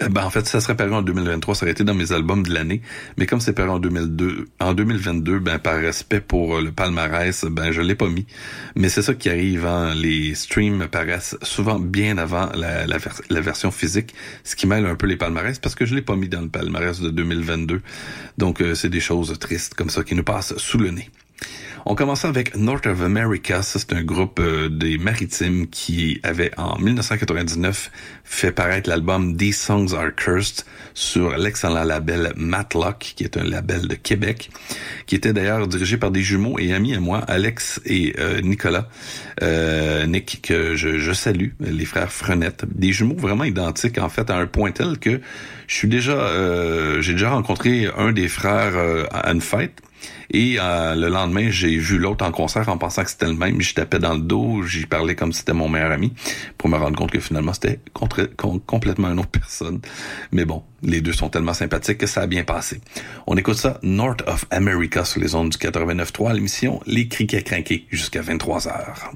Ben, 0.00 0.24
en 0.24 0.30
fait, 0.30 0.46
ça 0.46 0.60
serait 0.60 0.76
paru 0.76 0.94
en 0.94 1.02
2023, 1.02 1.54
ça 1.54 1.64
aurait 1.64 1.72
été 1.72 1.84
dans 1.84 1.94
mes 1.94 2.12
albums 2.12 2.42
de 2.42 2.52
l'année. 2.52 2.82
Mais 3.16 3.26
comme 3.26 3.40
c'est 3.40 3.52
paru 3.52 3.70
en 3.70 3.78
2002, 3.78 4.46
en 4.60 4.74
2022, 4.74 5.38
ben, 5.38 5.58
par 5.58 5.76
respect 5.76 6.20
pour 6.20 6.56
euh, 6.56 6.62
le 6.62 6.72
palmarès, 6.72 7.44
ben, 7.44 7.72
je 7.72 7.80
l'ai 7.80 7.94
pas 7.94 8.08
mis. 8.08 8.26
Mais 8.74 8.88
c'est 8.88 9.02
ça 9.02 9.14
qui 9.14 9.28
arrive, 9.28 9.66
hein. 9.66 9.94
Les 9.94 10.34
streams 10.34 10.88
paraissent 10.88 11.36
souvent 11.42 11.78
bien 11.78 12.18
avant 12.18 12.50
la 12.54 13.40
version 13.40 13.70
physique, 13.70 14.14
ce 14.44 14.56
qui 14.56 14.66
mêle 14.66 14.86
un 14.86 14.96
peu 14.96 15.06
les 15.06 15.16
palmarès 15.16 15.58
parce 15.58 15.74
que 15.74 15.86
je 15.86 15.94
l'ai 15.94 16.02
pas 16.02 16.16
mis 16.16 16.28
dans 16.28 16.42
le 16.42 16.48
palmarès 16.48 17.00
de 17.00 17.10
2022. 17.10 17.80
Donc, 18.38 18.60
euh, 18.60 18.74
c'est 18.74 18.90
des 18.90 19.00
choses 19.00 19.38
tristes 19.38 19.74
comme 19.74 19.90
ça 19.90 20.04
qui 20.04 20.14
nous 20.14 20.24
passent 20.24 20.56
sous 20.58 20.78
le 20.78 20.90
nez. 20.90 21.10
On 21.88 21.94
commence 21.94 22.24
avec 22.24 22.56
North 22.56 22.84
of 22.88 23.00
America. 23.00 23.62
C'est 23.62 23.92
un 23.92 24.02
groupe 24.02 24.40
euh, 24.40 24.68
des 24.68 24.98
maritimes 24.98 25.68
qui 25.68 26.18
avait, 26.24 26.50
en 26.56 26.76
1999, 26.80 27.92
fait 28.24 28.50
paraître 28.50 28.90
l'album 28.90 29.36
These 29.36 29.56
Songs 29.60 29.94
Are 29.94 30.12
Cursed 30.12 30.64
sur 30.94 31.36
l'excellent 31.38 31.84
label 31.84 32.32
Matlock, 32.34 33.12
qui 33.14 33.22
est 33.22 33.36
un 33.36 33.44
label 33.44 33.86
de 33.86 33.94
Québec, 33.94 34.50
qui 35.06 35.14
était 35.14 35.32
d'ailleurs 35.32 35.68
dirigé 35.68 35.96
par 35.96 36.10
des 36.10 36.22
jumeaux 36.22 36.58
et 36.58 36.72
amis 36.72 36.92
à 36.92 36.98
moi, 36.98 37.18
Alex 37.18 37.80
et 37.84 38.16
euh, 38.18 38.40
Nicolas, 38.40 38.88
euh, 39.44 40.06
Nick, 40.06 40.40
que 40.42 40.74
je, 40.74 40.98
je 40.98 41.12
salue, 41.12 41.50
les 41.60 41.84
frères 41.84 42.10
Frenette. 42.10 42.64
Des 42.68 42.92
jumeaux 42.92 43.14
vraiment 43.14 43.44
identiques, 43.44 43.98
en 43.98 44.08
fait, 44.08 44.28
à 44.28 44.36
un 44.36 44.46
point 44.46 44.72
tel 44.72 44.98
que 44.98 45.20
je 45.68 45.74
suis 45.74 45.88
déjà, 45.88 46.14
euh, 46.14 47.00
j'ai 47.00 47.12
déjà 47.12 47.30
rencontré 47.30 47.88
un 47.96 48.10
des 48.10 48.26
frères 48.26 48.74
à 49.12 49.30
une 49.30 49.40
fête. 49.40 49.82
Et 50.30 50.56
euh, 50.58 50.94
le 50.94 51.08
lendemain, 51.08 51.50
j'ai 51.50 51.76
vu 51.76 51.98
l'autre 51.98 52.24
en 52.24 52.32
concert 52.32 52.68
en 52.68 52.78
pensant 52.78 53.04
que 53.04 53.10
c'était 53.10 53.26
le 53.26 53.34
même. 53.34 53.60
J'y 53.60 53.74
tapais 53.74 53.98
dans 53.98 54.14
le 54.14 54.20
dos, 54.20 54.62
j'y 54.62 54.86
parlais 54.86 55.14
comme 55.14 55.32
si 55.32 55.40
c'était 55.40 55.52
mon 55.52 55.68
meilleur 55.68 55.92
ami, 55.92 56.12
pour 56.58 56.68
me 56.68 56.76
rendre 56.76 56.96
compte 56.96 57.10
que 57.10 57.20
finalement 57.20 57.52
c'était 57.52 57.80
complètement 57.94 59.10
une 59.10 59.18
autre 59.18 59.28
personne. 59.32 59.80
Mais 60.32 60.44
bon, 60.44 60.62
les 60.82 61.00
deux 61.00 61.12
sont 61.12 61.28
tellement 61.28 61.54
sympathiques 61.54 61.98
que 61.98 62.06
ça 62.06 62.22
a 62.22 62.26
bien 62.26 62.44
passé. 62.44 62.80
On 63.26 63.36
écoute 63.36 63.56
ça, 63.56 63.78
North 63.82 64.22
of 64.26 64.46
America, 64.50 65.04
sur 65.04 65.20
les 65.20 65.34
ondes 65.34 65.50
du 65.50 65.58
89.3, 65.58 66.30
à 66.30 66.34
l'émission 66.34 66.80
Les 66.86 67.08
Criquets 67.08 67.42
Crinqués, 67.42 67.86
jusqu'à 67.90 68.22
23 68.22 68.68
heures. 68.68 69.12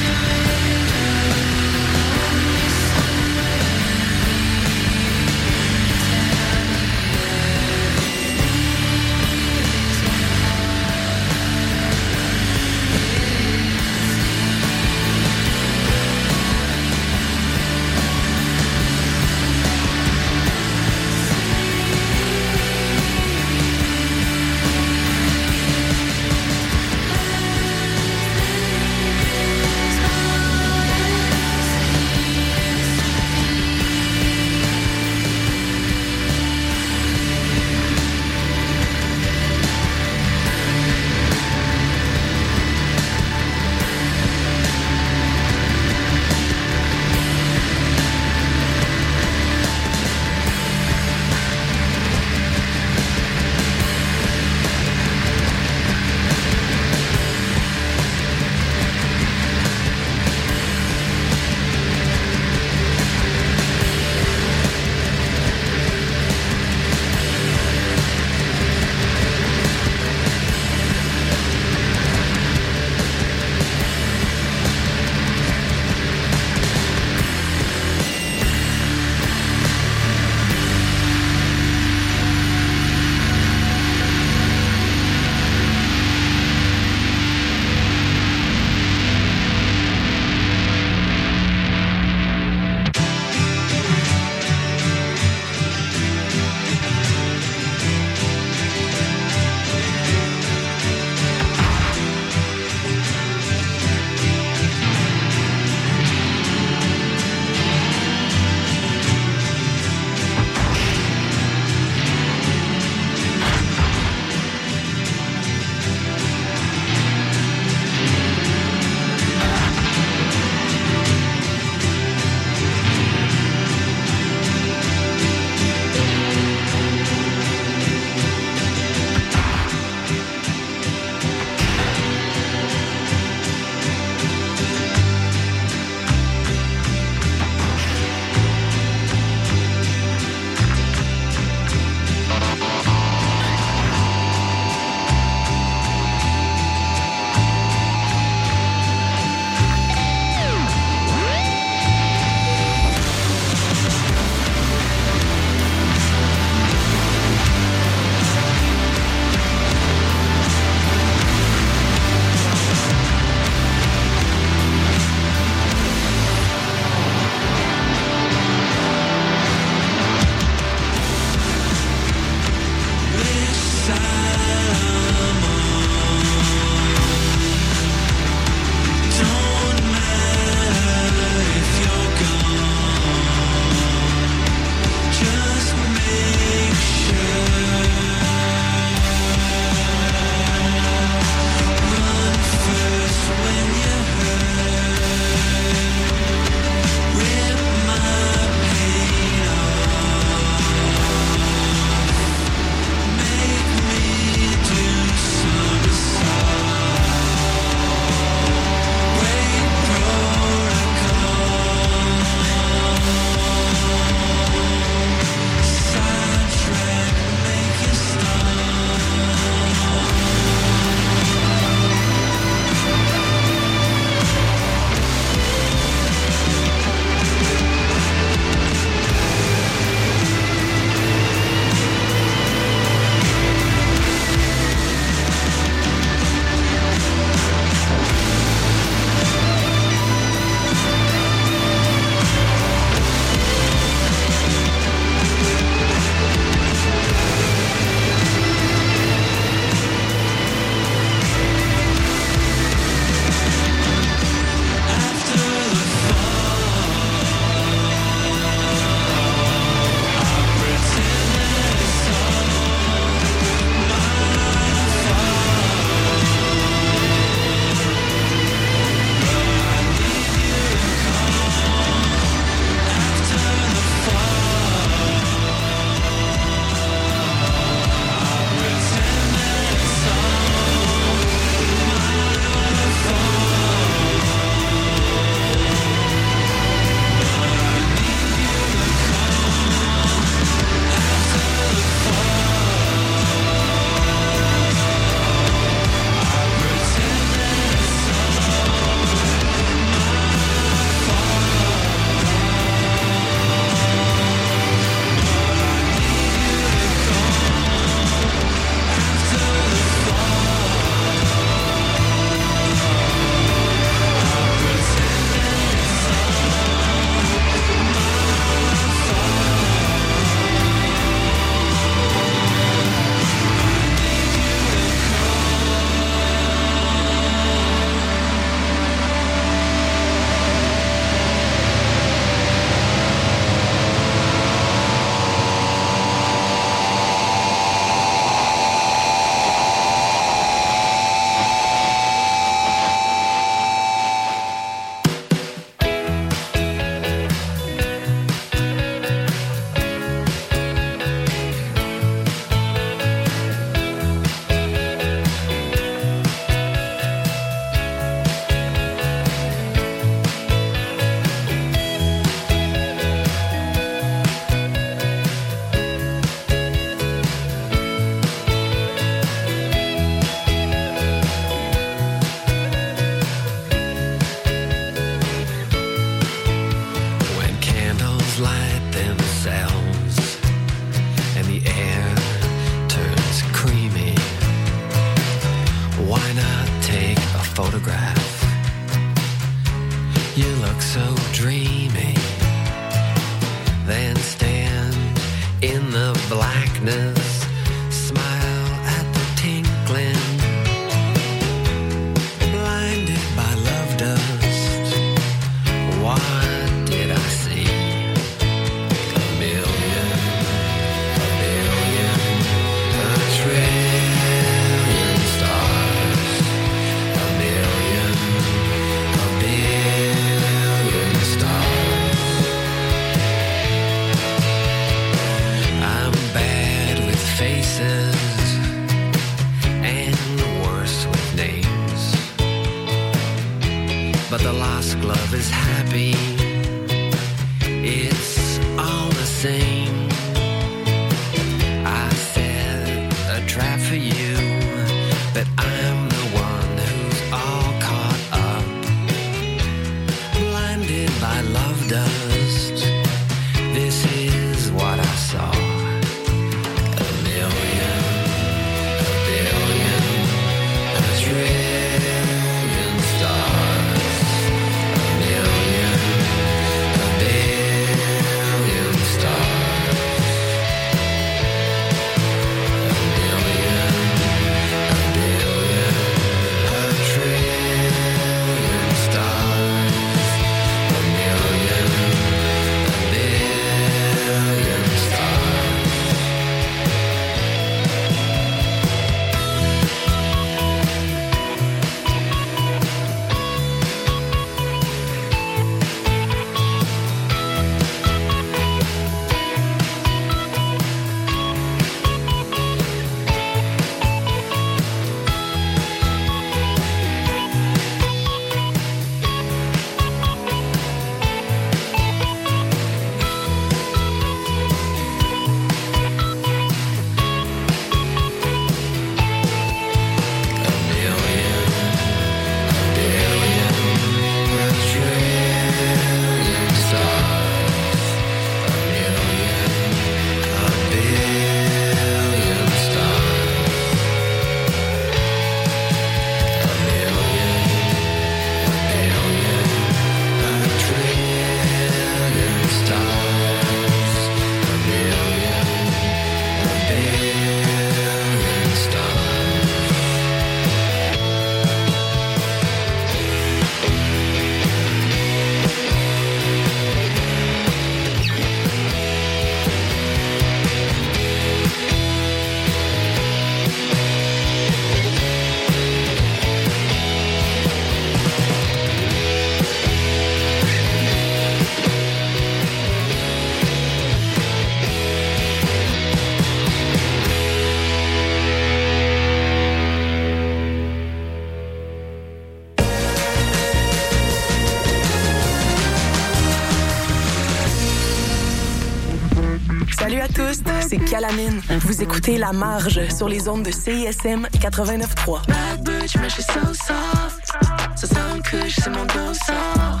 Vous 591.80 592.00
écoutez 592.00 592.38
La 592.38 592.52
Marge 592.52 593.08
sur 593.08 593.28
les 593.28 593.48
ondes 593.48 593.64
de 593.64 593.72
CISM 593.72 594.46
89.3. 594.52 595.46
Bad 595.48 595.82
bitch, 595.82 596.16
mais 596.20 596.28
je 596.28 596.34
suis 596.34 596.42
so 596.44 596.60
soft. 596.72 597.52
Ça 597.96 598.06
sent 598.06 598.14
une 598.36 598.42
couche, 598.42 598.76
c'est 598.76 598.90
mon 598.90 599.04
dossard. 599.04 600.00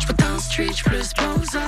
Je 0.00 0.06
peux 0.06 0.14
dans 0.14 0.34
le 0.34 0.40
street, 0.40 0.72
je 0.74 0.82
plus 0.84 1.12
posant. 1.14 1.60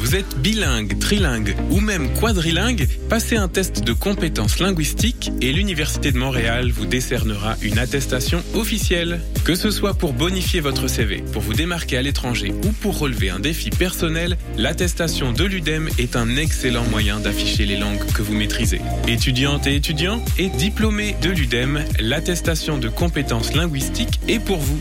Vous 0.00 0.14
êtes 0.14 0.36
bilingue, 0.40 0.98
trilingue 0.98 1.56
ou 1.70 1.80
même 1.80 2.12
quadrilingue 2.20 2.86
Passez 3.08 3.36
un 3.36 3.48
test 3.48 3.84
de 3.84 3.92
compétences 3.92 4.58
linguistiques 4.58 5.30
et 5.40 5.52
l'Université 5.52 6.10
de 6.10 6.16
Montréal 6.18 6.70
vous 6.70 6.86
décernera 6.86 7.56
une 7.62 7.78
attestation 7.78 8.42
officielle. 8.54 9.20
Que 9.44 9.54
ce 9.54 9.70
soit 9.70 9.94
pour 9.94 10.14
bonifier 10.14 10.60
votre 10.60 10.88
CV, 10.88 11.22
pour 11.32 11.42
vous 11.42 11.52
démarquer 11.52 11.98
à 11.98 12.02
l'étranger 12.02 12.52
ou 12.64 12.72
pour 12.72 12.98
relever 12.98 13.30
un 13.30 13.40
défi 13.40 13.70
personnel, 13.70 14.38
l'attestation 14.56 15.32
de 15.32 15.44
l'UDEM 15.44 15.88
est 15.98 16.16
un 16.16 16.36
excellent 16.36 16.84
moyen 16.84 17.20
d'afficher 17.20 17.66
les 17.66 17.76
langues 17.76 18.04
que 18.14 18.22
vous 18.22 18.34
maîtrisez. 18.34 18.80
Étudiantes 19.06 19.66
et 19.66 19.76
étudiants 19.76 20.24
et 20.38 20.48
diplômés 20.48 21.14
de 21.20 21.30
l'UDEM, 21.30 21.84
l'attestation 22.00 22.78
de 22.78 22.88
compétences 22.88 23.54
linguistiques 23.54 24.18
est 24.28 24.40
pour 24.40 24.58
vous. 24.58 24.80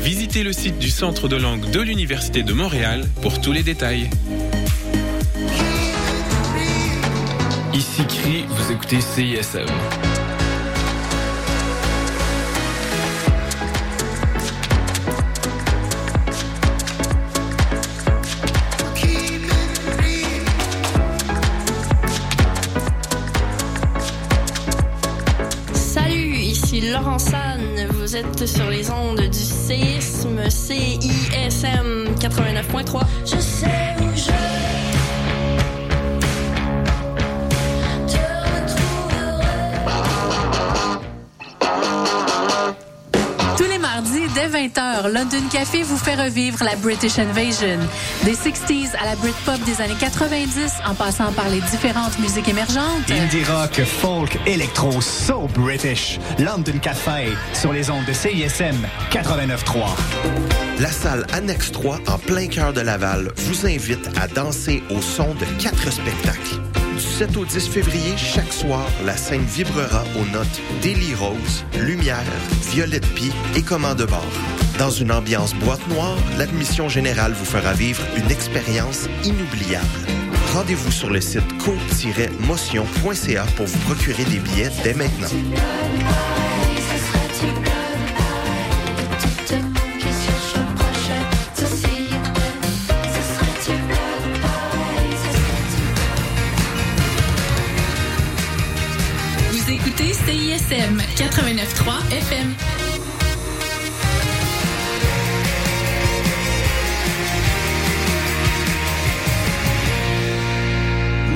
Visitez 0.00 0.42
le 0.42 0.52
site 0.52 0.80
du 0.80 0.90
Centre 0.90 1.28
de 1.28 1.36
langue 1.36 1.70
de 1.70 1.80
l'Université 1.80 2.42
de 2.42 2.52
Montréal 2.52 3.08
pour 3.22 3.40
tous 3.40 3.52
les 3.52 3.62
détails. 3.62 4.10
Ici 7.82 8.06
Cri, 8.06 8.44
vous 8.48 8.70
écoutez 8.70 9.00
CISM. 9.00 9.66
Laurent 26.90 27.18
San. 27.18 27.60
Vous 27.90 28.16
êtes 28.16 28.46
sur 28.46 28.68
les 28.68 28.90
ondes 28.90 29.20
du 29.20 29.38
séisme 29.38 30.48
CISM 30.48 32.14
89.3. 32.18 33.02
Café 45.72 45.84
vous 45.84 45.96
fait 45.96 46.16
revivre 46.16 46.62
la 46.64 46.76
British 46.76 47.18
Invasion. 47.18 47.78
Des 48.24 48.34
60s 48.34 48.94
à 49.00 49.06
la 49.06 49.16
Britpop 49.16 49.58
des 49.64 49.80
années 49.80 49.96
90, 49.98 50.74
en 50.86 50.94
passant 50.94 51.32
par 51.32 51.48
les 51.48 51.60
différentes 51.60 52.18
musiques 52.18 52.48
émergentes. 52.48 53.10
Indie 53.10 53.44
rock, 53.44 53.80
folk, 53.82 54.38
électro, 54.46 55.00
so 55.00 55.48
British. 55.54 56.18
London 56.38 56.78
Café, 56.80 57.32
sur 57.54 57.72
les 57.72 57.90
ondes 57.90 58.04
de 58.04 58.12
CISM 58.12 58.76
89.3. 59.10 59.86
La 60.80 60.90
salle 60.90 61.26
Annexe 61.32 61.72
3, 61.72 62.00
en 62.06 62.18
plein 62.18 62.48
cœur 62.48 62.74
de 62.74 62.80
Laval, 62.80 63.32
vous 63.36 63.66
invite 63.66 64.10
à 64.20 64.28
danser 64.28 64.82
au 64.90 65.00
son 65.00 65.34
de 65.34 65.46
quatre 65.62 65.90
spectacles. 65.90 66.60
Du 66.94 67.00
7 67.00 67.36
au 67.38 67.46
10 67.46 67.68
février, 67.68 68.14
chaque 68.18 68.52
soir, 68.52 68.86
la 69.06 69.16
scène 69.16 69.44
vibrera 69.44 70.04
aux 70.20 70.26
notes 70.36 70.60
Daily 70.82 71.14
Rose, 71.14 71.64
Lumière, 71.80 72.18
Violette 72.72 73.06
Pie 73.14 73.32
et 73.56 73.62
Commande 73.62 74.02
bord. 74.02 74.51
Dans 74.82 74.90
une 74.90 75.12
ambiance 75.12 75.54
boîte 75.54 75.86
noire, 75.86 76.16
l'admission 76.36 76.88
générale 76.88 77.34
vous 77.34 77.44
fera 77.44 77.72
vivre 77.72 78.02
une 78.16 78.28
expérience 78.32 79.06
inoubliable. 79.22 79.86
Rendez-vous 80.52 80.90
sur 80.90 81.08
le 81.08 81.20
site 81.20 81.46
co-motion.ca 81.64 83.44
pour 83.54 83.66
vous 83.66 83.78
procurer 83.78 84.24
des 84.24 84.40
billets 84.40 84.72
dès 84.82 84.94
maintenant. 84.94 85.28
Vous 99.52 99.70
écoutez 99.70 100.12
CISM 100.12 100.98
89.3 101.16 102.16
FM. 102.16 102.81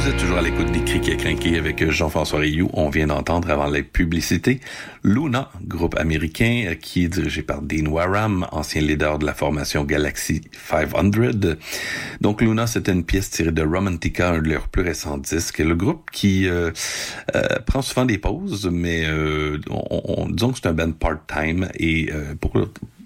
Vous 0.07 0.13
êtes 0.13 0.21
toujours 0.21 0.39
à 0.39 0.43
l'écoute 0.43 0.71
des 0.71 0.85
Criques 0.85 1.09
et 1.09 1.17
Crinqués 1.17 1.59
avec 1.59 1.91
Jean-François 1.91 2.39
Rioux. 2.39 2.71
On 2.75 2.91
vient 2.91 3.09
d'entendre 3.09 3.51
avant 3.51 3.67
la 3.67 3.83
publicité 3.83 4.61
Luna, 5.03 5.51
groupe 5.65 5.97
américain 5.99 6.67
euh, 6.69 6.75
qui 6.77 7.07
est 7.07 7.09
dirigé 7.09 7.43
par 7.43 7.61
Dean 7.61 7.87
Warham, 7.87 8.47
ancien 8.53 8.83
leader 8.83 9.19
de 9.19 9.27
la 9.27 9.35
formation 9.35 9.83
Galaxy 9.83 10.43
500. 10.69 11.01
Donc 12.21 12.41
Luna, 12.41 12.69
c'était 12.69 12.93
une 12.93 13.03
pièce 13.03 13.31
tirée 13.31 13.51
de 13.51 13.63
Romantica, 13.63 14.31
un 14.31 14.43
de 14.43 14.49
leurs 14.49 14.69
plus 14.69 14.83
récents 14.83 15.19
disques. 15.19 15.59
Le 15.59 15.75
groupe 15.75 16.09
qui 16.13 16.47
euh, 16.47 16.71
euh, 17.35 17.43
prend 17.67 17.83
souvent 17.83 18.05
des 18.05 18.19
pauses, 18.19 18.71
mais 18.73 19.07
euh, 19.07 19.59
on, 19.69 19.83
on- 20.23 20.29
disons 20.29 20.53
que 20.53 20.59
c'est 20.63 20.69
un 20.69 20.73
band 20.73 20.93
part-time 20.93 21.69
et 21.81 22.13
euh, 22.13 22.37
pour 22.41 22.53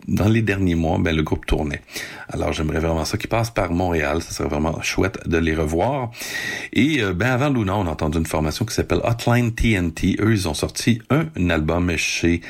dans 0.09 0.29
les 0.29 0.43
derniers 0.43 0.75
mois, 0.75 0.99
ben, 0.99 1.15
le 1.15 1.23
groupe 1.23 1.47
tournait. 1.47 1.83
Alors, 2.29 2.53
j'aimerais 2.53 2.81
vraiment 2.81 3.05
ça 3.05 3.19
qui 3.19 3.27
passe 3.27 3.51
par 3.51 3.73
Montréal. 3.73 4.23
Ça 4.23 4.33
serait 4.33 4.49
vraiment 4.49 4.81
chouette 4.83 5.29
de 5.29 5.39
les 5.39 5.55
revoir. 5.55 6.11
Et 6.73 7.03
euh, 7.03 7.13
ben, 7.13 7.31
avant 7.31 7.49
Luna, 7.49 7.77
on 7.77 7.87
a 7.87 7.91
entendu 7.91 8.19
une 8.19 8.27
formation 8.27 8.65
qui 8.65 8.75
s'appelle 8.75 9.01
Hotline 9.05 9.53
TNT. 9.53 10.17
Eux, 10.21 10.33
ils 10.33 10.49
ont 10.49 10.55
sorti 10.55 11.01
un, 11.11 11.27
album 11.51 11.97
chez 11.97 12.41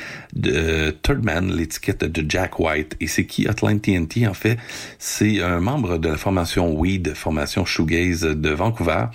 euh, 0.46 0.92
Third 1.02 1.24
Man, 1.24 1.52
l'étiquette 1.52 2.04
de 2.04 2.28
Jack 2.28 2.58
White. 2.58 2.96
Et 3.00 3.06
c'est 3.06 3.26
qui 3.26 3.48
Hotline 3.48 3.80
TNT? 3.80 4.26
En 4.26 4.34
fait, 4.34 4.58
c'est 4.98 5.42
un 5.42 5.60
membre 5.60 5.98
de 5.98 6.08
la 6.08 6.16
formation 6.16 6.72
Weed, 6.72 7.14
formation 7.14 7.64
Shoegaze 7.64 8.22
de 8.22 8.50
Vancouver, 8.50 9.06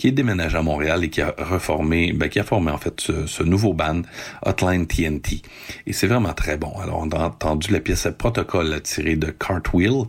qui 0.00 0.08
est 0.08 0.12
déménagé 0.12 0.56
à 0.56 0.62
Montréal 0.62 1.04
et 1.04 1.10
qui 1.10 1.20
a 1.20 1.34
reformé, 1.36 2.14
ben, 2.14 2.30
qui 2.30 2.40
a 2.40 2.42
formé 2.42 2.70
en 2.70 2.78
fait 2.78 2.98
ce, 3.02 3.42
nouveau 3.42 3.74
band, 3.74 4.00
Hotline 4.46 4.86
TNT. 4.86 5.42
Et 5.86 5.92
c'est 5.92 6.06
vraiment 6.06 6.32
très 6.32 6.56
bon. 6.56 6.72
Alors, 6.82 7.02
on 7.04 7.10
a 7.10 7.26
entendu 7.26 7.70
la 7.70 7.80
pièce 7.80 8.08
Protocol 8.16 8.80
tirée 8.80 9.16
de 9.16 9.26
Cartwheel, 9.26 10.04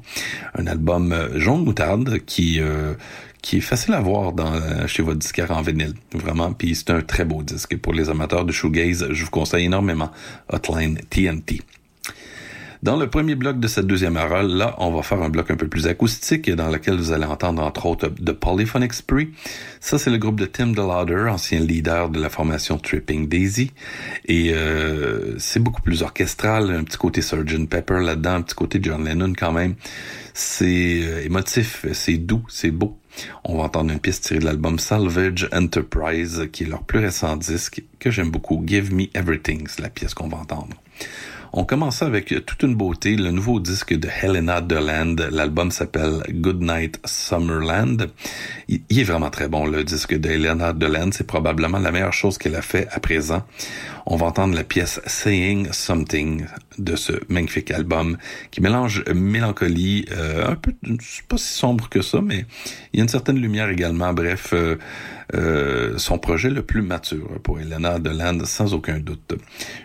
un 0.58 0.68
album 0.68 1.12
euh, 1.12 1.38
jaune 1.38 1.66
moutarde 1.66 2.20
qui 2.20 2.62
euh, 2.62 2.94
qui 3.42 3.58
est 3.58 3.62
facile 3.62 3.94
à 3.94 4.00
voir 4.00 4.32
dans, 4.32 4.54
chez 4.88 5.04
votre 5.04 5.18
disquaire 5.18 5.52
en 5.52 5.62
vinyle, 5.62 5.96
vraiment. 6.14 6.54
Puis 6.54 6.74
c'est 6.76 6.92
un 6.92 7.02
très 7.02 7.26
beau 7.26 7.44
disque. 7.44 7.74
Et 7.74 7.78
pour 7.78 7.92
les 7.92 8.10
amateurs 8.10 8.46
de 8.46 8.52
shoegaze, 8.54 9.08
je 9.10 9.24
vous 9.26 9.32
conseille 9.32 9.66
énormément 9.66 10.12
Hotline 10.54 11.00
TNT. 11.10 11.60
Dans 12.84 12.98
le 12.98 13.08
premier 13.08 13.36
bloc 13.36 13.60
de 13.60 13.68
cette 13.68 13.86
deuxième 13.86 14.18
heure, 14.18 14.42
là, 14.42 14.74
on 14.80 14.92
va 14.92 15.04
faire 15.04 15.22
un 15.22 15.30
bloc 15.30 15.52
un 15.52 15.56
peu 15.56 15.68
plus 15.68 15.86
acoustique 15.86 16.50
dans 16.50 16.68
lequel 16.68 16.96
vous 16.96 17.12
allez 17.12 17.26
entendre 17.26 17.62
entre 17.62 17.86
autres 17.86 18.08
The 18.08 18.32
Polyphonic 18.32 18.94
Spree. 18.94 19.30
Ça, 19.80 20.00
c'est 20.00 20.10
le 20.10 20.18
groupe 20.18 20.40
de 20.40 20.48
Tim 20.48 20.72
DeLauder, 20.72 21.28
ancien 21.30 21.60
leader 21.60 22.10
de 22.10 22.20
la 22.20 22.32
formation 22.32 22.80
Tripping 22.80 23.28
Daisy. 23.28 23.72
Et 24.26 24.54
euh, 24.56 25.38
c'est 25.38 25.60
beaucoup 25.60 25.84
plus 25.84 26.02
orchestral, 26.02 26.72
un 26.72 26.84
petit 26.84 26.98
côté 26.98 27.22
Sgt. 27.22 27.70
Pepper 27.70 28.00
là-dedans, 28.02 28.34
un 28.34 28.42
petit 28.42 28.56
côté 28.56 28.80
John 28.82 29.06
Lennon 29.06 29.34
quand 29.38 29.52
même. 29.52 29.76
C'est 30.34 31.02
euh, 31.04 31.24
émotif, 31.24 31.86
c'est 31.94 32.18
doux, 32.18 32.44
c'est 32.50 32.72
beau. 32.72 32.98
On 33.44 33.58
va 33.58 33.66
entendre 33.66 33.92
une 33.92 34.00
pièce 34.00 34.22
tirée 34.22 34.40
de 34.40 34.46
l'album 34.46 34.80
Salvage 34.80 35.48
Enterprise, 35.54 36.48
qui 36.52 36.64
est 36.64 36.68
leur 36.68 36.82
plus 36.82 36.98
récent 36.98 37.38
disque, 37.38 37.84
que 38.00 38.10
j'aime 38.10 38.32
beaucoup. 38.32 38.64
Give 38.66 38.92
Me 38.92 39.04
Everything, 39.14 39.68
c'est 39.68 39.84
la 39.84 39.90
pièce 39.90 40.16
qu'on 40.16 40.30
va 40.30 40.38
entendre. 40.38 40.76
On 41.54 41.66
commence 41.66 42.02
avec 42.02 42.34
toute 42.46 42.64
une 42.64 42.76
beauté, 42.76 43.18
le 43.18 43.30
nouveau 43.30 43.60
disque 43.60 43.94
de 43.94 44.08
Helena 44.22 44.62
Deland. 44.62 45.18
L'album 45.32 45.70
s'appelle 45.70 46.24
Goodnight 46.30 47.02
Summerland. 47.04 48.08
Il, 48.70 48.80
il 48.90 49.00
est 49.00 49.04
vraiment 49.04 49.30
très 49.30 49.50
bon, 49.50 49.66
le 49.66 49.84
disque 49.84 50.18
de 50.18 50.30
Helena 50.30 50.72
Deland. 50.72 51.10
C'est 51.12 51.28
probablement 51.28 51.80
la 51.80 51.92
meilleure 51.92 52.14
chose 52.14 52.38
qu'elle 52.38 52.56
a 52.56 52.62
fait 52.62 52.88
à 52.92 53.02
présent. 53.02 53.44
On 54.06 54.16
va 54.16 54.26
entendre 54.28 54.56
la 54.56 54.64
pièce 54.64 55.00
Saying 55.06 55.72
Something 55.72 56.46
de 56.78 56.96
ce 56.96 57.14
magnifique 57.30 57.72
album 57.72 58.18
qui 58.50 58.62
mélange 58.62 59.04
mélancolie, 59.14 60.06
euh, 60.12 60.48
un 60.48 60.56
peu, 60.56 60.74
pas 61.28 61.38
si 61.38 61.54
sombre 61.54 61.90
que 61.90 62.02
ça, 62.02 62.22
mais 62.22 62.46
il 62.94 62.98
y 62.98 63.00
a 63.02 63.04
une 63.04 63.10
certaine 63.10 63.40
lumière 63.40 63.70
également. 63.70 64.14
Bref, 64.14 64.52
euh, 64.54 64.78
euh, 65.36 65.98
son 65.98 66.18
projet 66.18 66.50
le 66.50 66.64
plus 66.64 66.82
mature 66.82 67.40
pour 67.44 67.60
Elena 67.60 68.00
Deland, 68.00 68.44
sans 68.46 68.74
aucun 68.74 69.00
doute. 69.00 69.34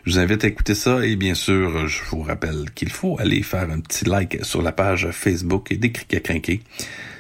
Je 0.05 0.13
vous 0.13 0.19
invite 0.19 0.45
à 0.45 0.49
écouter 0.49 0.75
ça 0.75 1.05
et 1.05 1.17
bien 1.17 1.35
sûr, 1.35 1.87
je 1.87 2.03
vous 2.11 2.23
rappelle 2.23 2.71
qu'il 2.75 2.91
faut 2.91 3.19
aller 3.21 3.43
faire 3.43 3.71
un 3.71 3.81
petit 3.81 4.05
like 4.05 4.45
sur 4.45 4.63
la 4.63 4.73
page 4.73 5.09
Facebook 5.11 5.73
des 5.73 5.93
Criques 5.93 6.15
à 6.15 6.21
crinquer. 6.21 6.63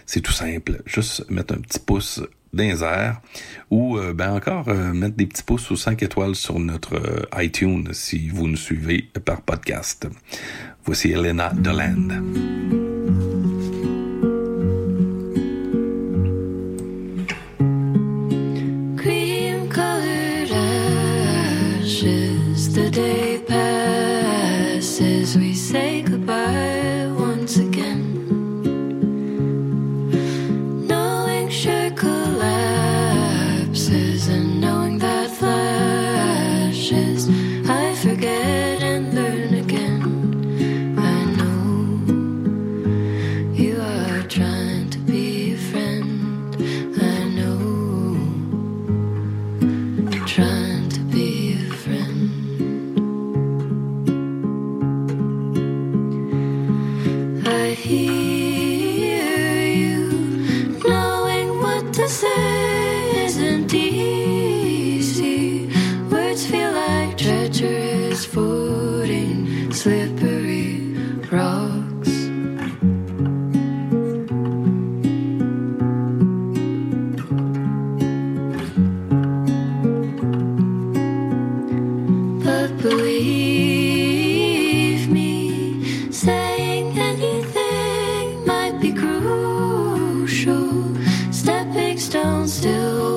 C'est 0.06 0.20
tout 0.20 0.32
simple, 0.32 0.82
juste 0.86 1.28
mettre 1.30 1.54
un 1.54 1.58
petit 1.58 1.80
pouce 1.80 2.22
airs 2.60 3.20
ou 3.70 3.98
euh, 3.98 4.12
ben 4.12 4.32
encore 4.32 4.68
euh, 4.68 4.92
mettre 4.92 5.16
des 5.16 5.26
petits 5.26 5.42
pouces 5.42 5.70
ou 5.70 5.76
5 5.76 6.02
étoiles 6.02 6.34
sur 6.34 6.58
notre 6.58 6.94
euh, 6.96 7.42
iTunes 7.42 7.88
si 7.92 8.28
vous 8.28 8.48
nous 8.48 8.56
suivez 8.56 9.08
par 9.24 9.42
podcast. 9.42 10.08
Voici 10.84 11.10
Elena 11.12 11.52
Deland. 11.54 12.85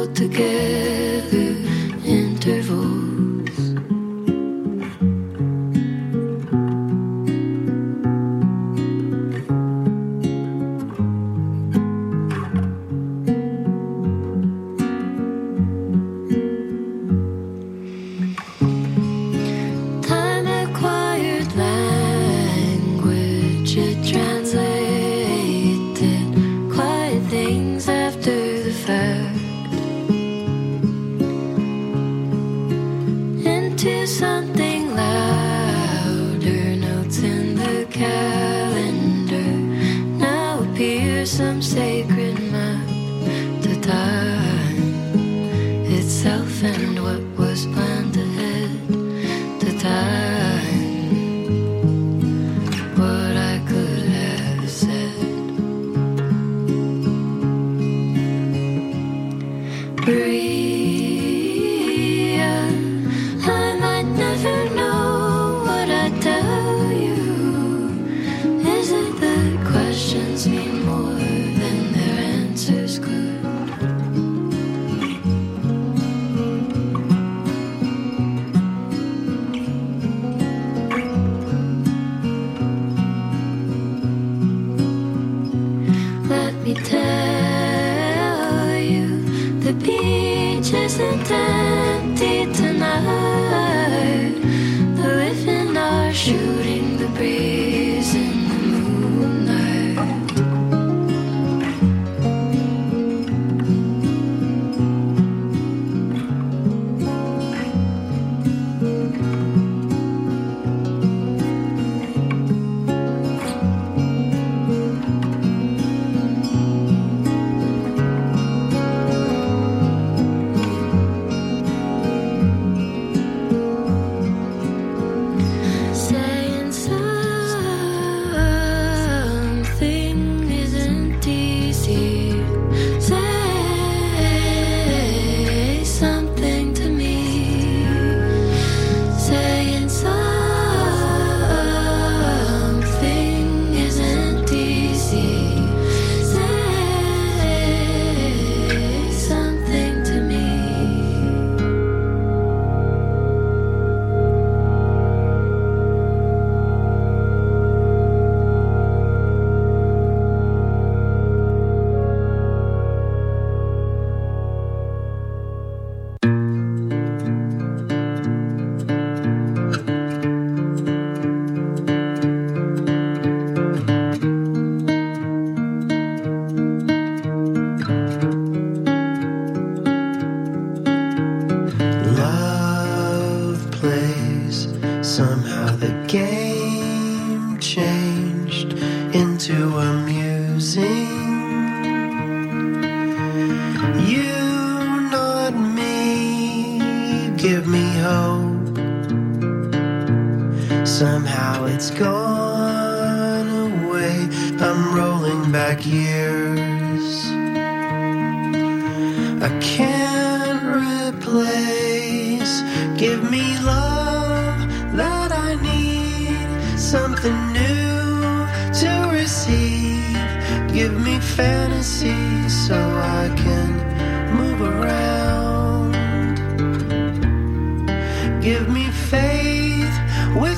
Together 0.08 1.49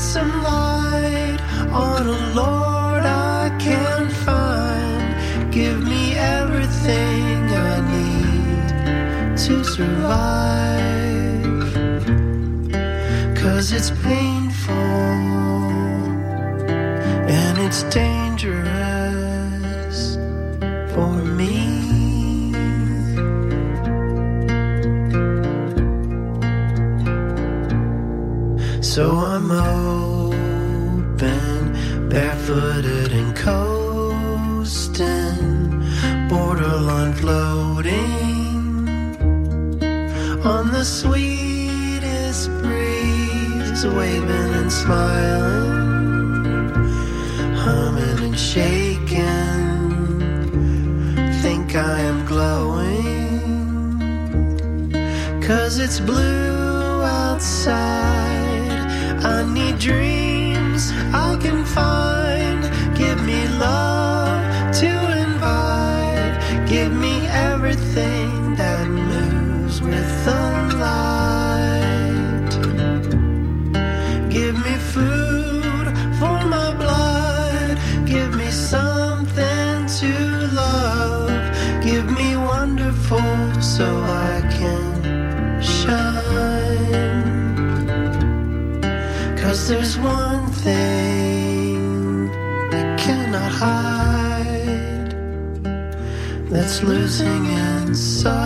some 0.01 0.41
light 0.41 1.37
on 1.71 2.07
a 2.07 2.33
Lord 2.33 3.03
I 3.05 3.55
can't 3.59 4.11
find. 4.11 5.53
Give 5.53 5.79
me 5.83 6.15
everything 6.15 7.37
I 7.53 7.81
need 7.95 9.37
to 9.37 9.63
survive. 9.63 10.41
Cause 13.37 13.71
it's 13.71 13.91
painful 13.91 14.75
and 17.29 17.59
it's 17.59 17.83
dangerous 17.83 18.57
for 20.93 21.13
me. 21.39 21.81
So 28.81 29.30
waving 43.85 44.53
and 44.61 44.71
smiling, 44.71 46.69
humming 47.55 48.19
and 48.27 48.37
shaking. 48.37 49.39
Think 51.41 51.75
I 51.75 51.99
am 52.01 52.25
glowing, 52.25 53.39
cause 55.41 55.79
it's 55.79 55.99
blue 55.99 57.01
outside. 57.03 57.71
I 59.23 59.43
need 59.53 59.79
dreams 59.79 60.91
I 61.13 61.37
can 61.41 61.65
find. 61.65 61.90
there's 89.71 89.97
one 89.99 90.45
thing 90.65 92.29
I 92.73 92.83
cannot 92.97 93.51
hide 93.63 95.15
that's 96.49 96.83
losing 96.83 97.45
inside. 97.45 98.41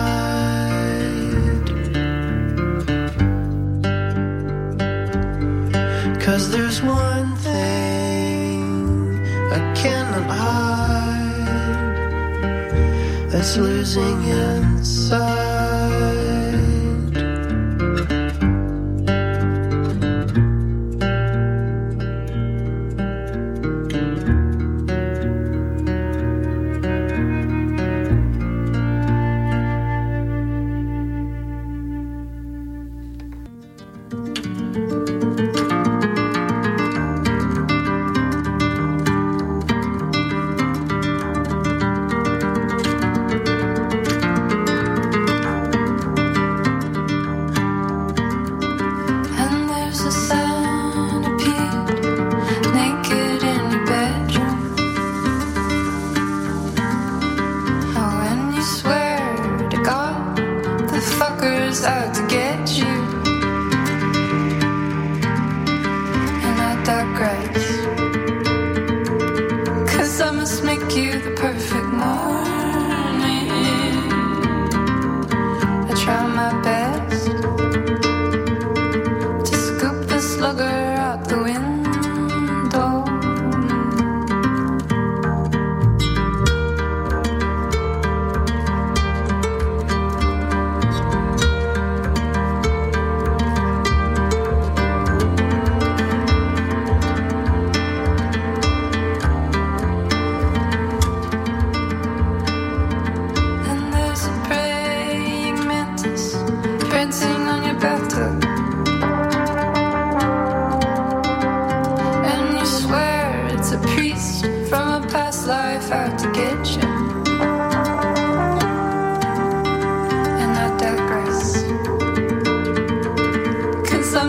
Cause 6.20 6.52
there's 6.52 6.80
one 6.80 7.34
thing 7.48 9.18
I 9.52 9.58
cannot 9.74 10.30
hide 10.30 11.48
that's 13.30 13.56
losing 13.56 14.22
inside. 14.22 15.45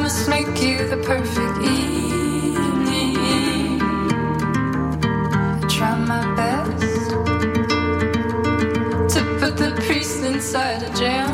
must 0.03 0.29
make 0.29 0.61
you 0.61 0.87
the 0.87 0.97
perfect 0.97 1.57
evening. 1.63 3.17
I 5.61 5.67
try 5.69 5.95
my 6.13 6.23
best 6.35 7.09
to 9.13 9.19
put 9.39 9.57
the 9.57 9.71
priest 9.85 10.23
inside 10.23 10.83
a 10.83 10.89
jam. 10.93 11.26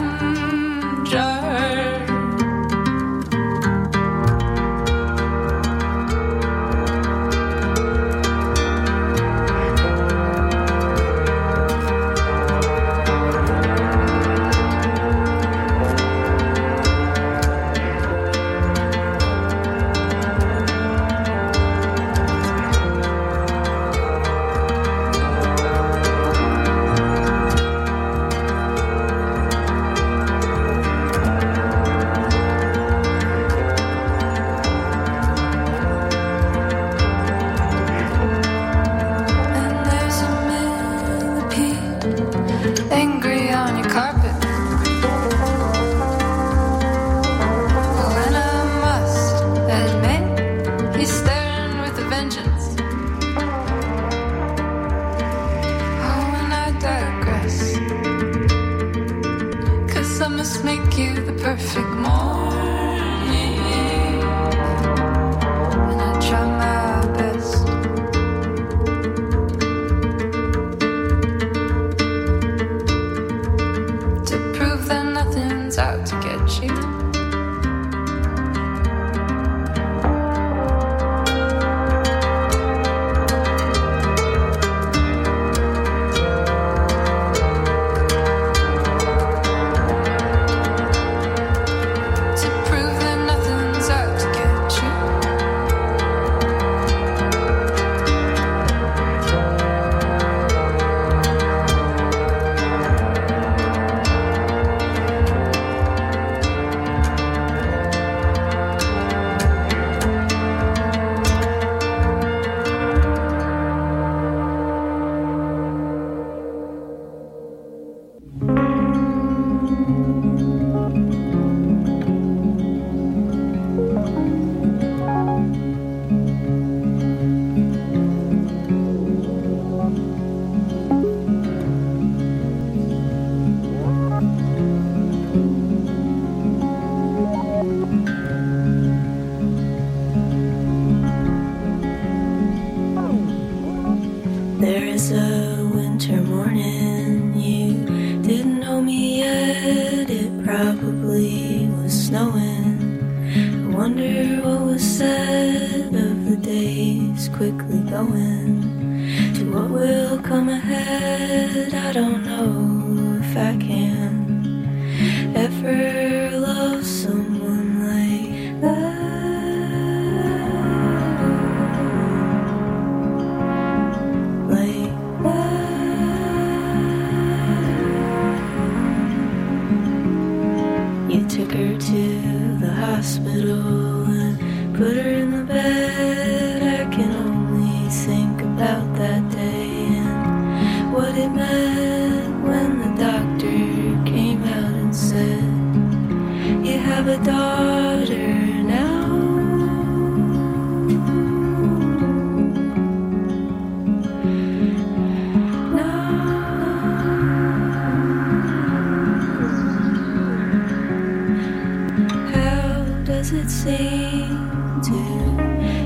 Does 213.24 213.32
it 213.32 213.50
seem 213.50 214.82
to 214.82 215.00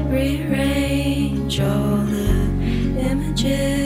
rearrange 0.10 1.60
all 1.60 1.98
the 1.98 3.00
images 3.00 3.77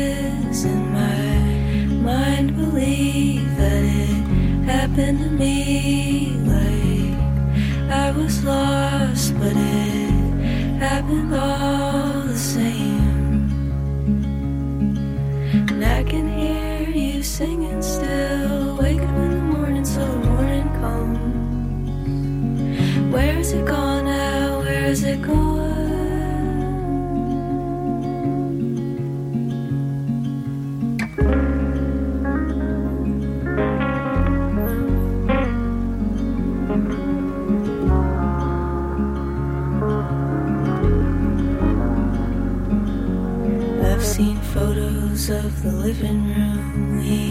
of 45.32 45.64
the 45.64 45.72
living 45.72 46.28
room. 46.28 47.31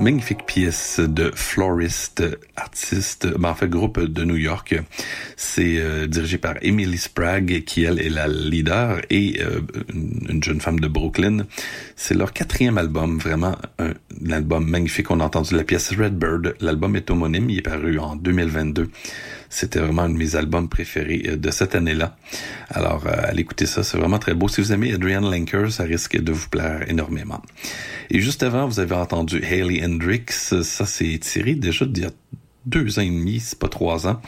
Magnifique 0.00 0.44
pièce 0.46 1.00
de 1.00 1.32
Florist, 1.34 2.22
artiste, 2.56 3.26
ben, 3.38 3.50
en 3.50 3.54
fait 3.54 3.68
groupe 3.68 4.00
de 4.00 4.24
New 4.24 4.36
York. 4.36 4.76
C'est 5.36 5.78
euh, 5.78 6.06
dirigé 6.06 6.38
par 6.38 6.54
Emily 6.62 6.98
Sprague, 6.98 7.64
qui 7.64 7.84
elle 7.84 8.00
est 8.00 8.10
la 8.10 8.28
leader, 8.28 9.00
et 9.10 9.40
euh, 9.40 9.60
une 9.92 10.26
une 10.28 10.42
jeune 10.42 10.60
femme 10.60 10.80
de 10.80 10.88
Brooklyn. 10.88 11.46
C'est 11.96 12.14
leur 12.14 12.32
quatrième 12.32 12.78
album, 12.78 13.18
vraiment 13.18 13.56
un, 13.78 13.94
un 14.24 14.30
album 14.30 14.68
magnifique. 14.68 15.10
On 15.10 15.20
a 15.20 15.24
entendu 15.24 15.54
la 15.54 15.64
pièce 15.64 15.92
Redbird. 15.92 16.56
L'album 16.60 16.94
est 16.96 17.10
homonyme, 17.10 17.50
il 17.50 17.58
est 17.58 17.62
paru 17.62 17.98
en 17.98 18.16
2022. 18.16 18.90
C'était 19.48 19.78
vraiment 19.78 20.02
un 20.02 20.08
de 20.08 20.16
mes 20.16 20.36
albums 20.36 20.68
préférés 20.68 21.22
euh, 21.26 21.36
de 21.36 21.50
cette 21.50 21.74
année-là. 21.74 22.16
Alors, 22.70 23.06
euh, 23.06 23.12
allez 23.24 23.42
écouter 23.42 23.66
ça, 23.66 23.82
c'est 23.82 23.98
vraiment 23.98 24.18
très 24.18 24.34
beau. 24.34 24.48
Si 24.48 24.60
vous 24.60 24.72
aimez 24.72 24.92
Adrian 24.92 25.20
Lenker, 25.20 25.70
ça 25.70 25.84
risque 25.84 26.20
de 26.20 26.32
vous 26.32 26.48
plaire 26.48 26.88
énormément. 26.88 27.42
Et 28.10 28.20
juste 28.20 28.42
avant, 28.42 28.66
vous 28.66 28.80
avez 28.80 28.94
entendu 28.94 29.42
Hayley 29.42 29.84
Hendrix. 29.84 30.26
Ça, 30.30 30.86
c'est 30.86 31.18
tiré 31.18 31.54
déjà 31.54 31.84
d'il 31.84 32.04
y 32.04 32.06
a 32.06 32.10
deux 32.66 32.98
ans 32.98 33.02
et 33.02 33.10
demi, 33.10 33.40
c'est 33.40 33.58
pas 33.58 33.68
trois 33.68 34.06
ans. 34.06 34.20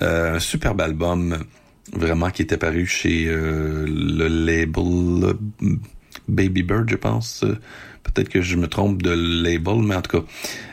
Euh, 0.00 0.36
un 0.36 0.40
superbe 0.40 0.80
album, 0.80 1.44
vraiment, 1.92 2.30
qui 2.30 2.42
était 2.42 2.56
paru 2.56 2.86
chez 2.86 3.26
euh, 3.26 3.84
le 3.86 4.28
label 4.28 5.34
Baby 6.28 6.62
Bird, 6.62 6.88
je 6.88 6.96
pense. 6.96 7.42
Euh, 7.44 7.58
Peut-être 8.02 8.28
que 8.28 8.42
je 8.42 8.56
me 8.56 8.66
trompe 8.66 9.00
de 9.00 9.10
label, 9.10 9.76
mais 9.78 9.94
en 9.94 10.02
tout 10.02 10.18
cas, 10.18 10.26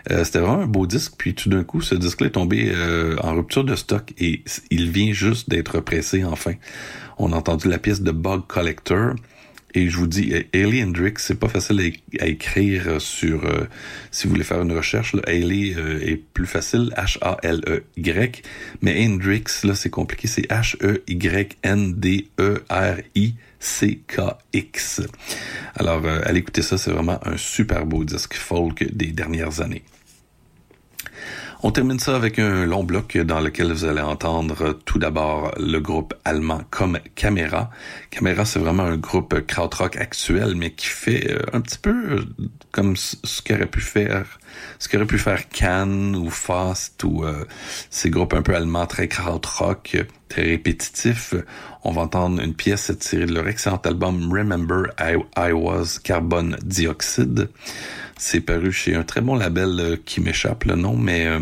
euh, 0.09 0.23
c'était 0.23 0.39
vraiment 0.39 0.63
un 0.63 0.67
beau 0.67 0.87
disque. 0.87 1.13
Puis 1.15 1.35
tout 1.35 1.47
d'un 1.47 1.63
coup, 1.63 1.79
ce 1.79 1.93
disque-là 1.93 2.27
est 2.27 2.31
tombé 2.31 2.71
euh, 2.73 3.15
en 3.21 3.35
rupture 3.35 3.63
de 3.63 3.75
stock 3.75 4.11
et 4.17 4.43
il 4.71 4.89
vient 4.89 5.13
juste 5.13 5.47
d'être 5.47 5.79
pressé 5.79 6.23
enfin. 6.23 6.53
On 7.19 7.31
a 7.31 7.35
entendu 7.35 7.69
la 7.69 7.77
pièce 7.77 8.01
de 8.01 8.11
Bug 8.11 8.47
Collector. 8.47 9.13
Et 9.75 9.87
je 9.87 9.97
vous 9.97 10.07
dis, 10.07 10.33
Hailey 10.51 10.83
Hendrix, 10.83 11.13
c'est 11.17 11.39
pas 11.39 11.47
facile 11.47 11.93
à, 12.19 12.25
écrire 12.25 12.99
sur, 12.99 13.43
si 14.09 14.25
vous 14.25 14.31
voulez 14.31 14.43
faire 14.43 14.63
une 14.63 14.71
recherche, 14.71 15.13
là, 15.13 15.21
est 15.27 16.23
plus 16.33 16.47
facile, 16.47 16.91
H-A-L-E-Y, 16.97 18.41
mais 18.81 19.05
Hendrix, 19.05 19.43
là, 19.63 19.75
c'est 19.75 19.91
compliqué, 19.91 20.27
c'est 20.27 20.47
H-E-Y-N-D-E-R-I-C-K-X. 23.59 25.01
Alors, 25.75 26.05
euh, 26.05 26.21
allez 26.25 26.39
écouter 26.39 26.61
ça, 26.61 26.77
c'est 26.77 26.91
vraiment 26.91 27.19
un 27.25 27.37
super 27.37 27.85
beau 27.85 28.03
disque 28.03 28.35
folk 28.35 28.83
des 28.95 29.07
dernières 29.07 29.61
années. 29.61 29.83
On 31.61 31.71
termine 31.71 31.99
ça 31.99 32.15
avec 32.15 32.39
un 32.39 32.65
long 32.65 32.85
bloc 32.85 33.17
dans 33.17 33.41
lequel 33.41 33.73
vous 33.73 33.83
allez 33.83 33.99
entendre 33.99 34.79
tout 34.85 34.97
d'abord 34.97 35.51
le 35.59 35.79
groupe 35.79 36.13
allemand 36.23 36.61
comme 36.69 36.99
Camera. 37.15 37.69
Camera, 38.11 38.45
c'est 38.45 38.59
vraiment 38.59 38.83
un 38.83 38.95
groupe 38.95 39.45
krautrock 39.45 39.97
actuel, 39.97 40.55
mais 40.55 40.71
qui 40.71 40.85
fait 40.85 41.29
euh, 41.29 41.41
un 41.51 41.59
petit 41.59 41.77
peu 41.77 42.23
comme 42.71 42.95
ce 42.95 43.41
qu'aurait 43.41 43.65
pu 43.65 43.81
faire, 43.81 44.39
ce 44.79 44.87
qu'aurait 44.87 45.05
pu 45.05 45.17
faire 45.17 45.49
Cannes 45.49 46.15
ou 46.15 46.29
Fast 46.29 47.03
ou 47.03 47.25
euh, 47.25 47.43
ces 47.89 48.09
groupes 48.09 48.35
un 48.35 48.41
peu 48.41 48.55
allemands 48.55 48.87
très 48.87 49.09
krautrock, 49.09 49.97
très 50.29 50.43
répétitifs. 50.43 51.33
On 51.83 51.91
va 51.91 52.03
entendre 52.03 52.41
une 52.41 52.53
pièce 52.53 52.89
tirée 52.99 53.25
de 53.25 53.33
leur 53.33 53.49
excellent 53.49 53.81
album 53.83 54.31
Remember 54.31 54.83
I 54.97 55.51
Was 55.51 55.99
Carbon 56.01 56.51
Dioxide. 56.63 57.49
C'est 58.21 58.41
paru 58.41 58.73
chez 58.73 58.95
un 58.95 59.03
très 59.03 59.21
bon 59.21 59.35
label 59.35 59.79
euh, 59.79 59.95
qui 60.03 60.19
m'échappe 60.19 60.65
le 60.65 60.75
nom, 60.75 60.97
mais 60.97 61.25
euh, 61.25 61.39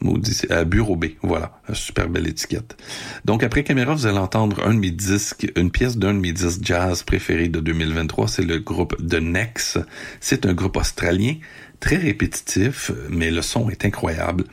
maudit, 0.00 0.46
Bureau 0.66 0.96
B, 0.96 1.08
voilà, 1.20 1.60
super 1.74 2.08
belle 2.08 2.26
étiquette. 2.26 2.78
Donc 3.26 3.42
après 3.42 3.64
Caméra, 3.64 3.94
vous 3.94 4.06
allez 4.06 4.16
entendre 4.16 4.66
un 4.66 4.72
de 4.72 4.78
mes 4.78 4.90
disques, 4.90 5.52
une 5.56 5.70
pièce 5.70 5.98
d'un 5.98 6.14
de 6.14 6.20
mes 6.20 6.32
disques 6.32 6.62
jazz 6.62 7.02
préférés 7.02 7.50
de 7.50 7.60
2023, 7.60 8.28
c'est 8.28 8.44
le 8.44 8.60
groupe 8.60 8.96
The 8.96 9.20
Nex. 9.20 9.76
C'est 10.20 10.46
un 10.46 10.54
groupe 10.54 10.78
australien 10.78 11.34
très 11.80 11.96
répétitif, 11.96 12.90
mais 13.08 13.30
le 13.30 13.42
son 13.42 13.70
est 13.70 13.84
incroyable. 13.84 14.44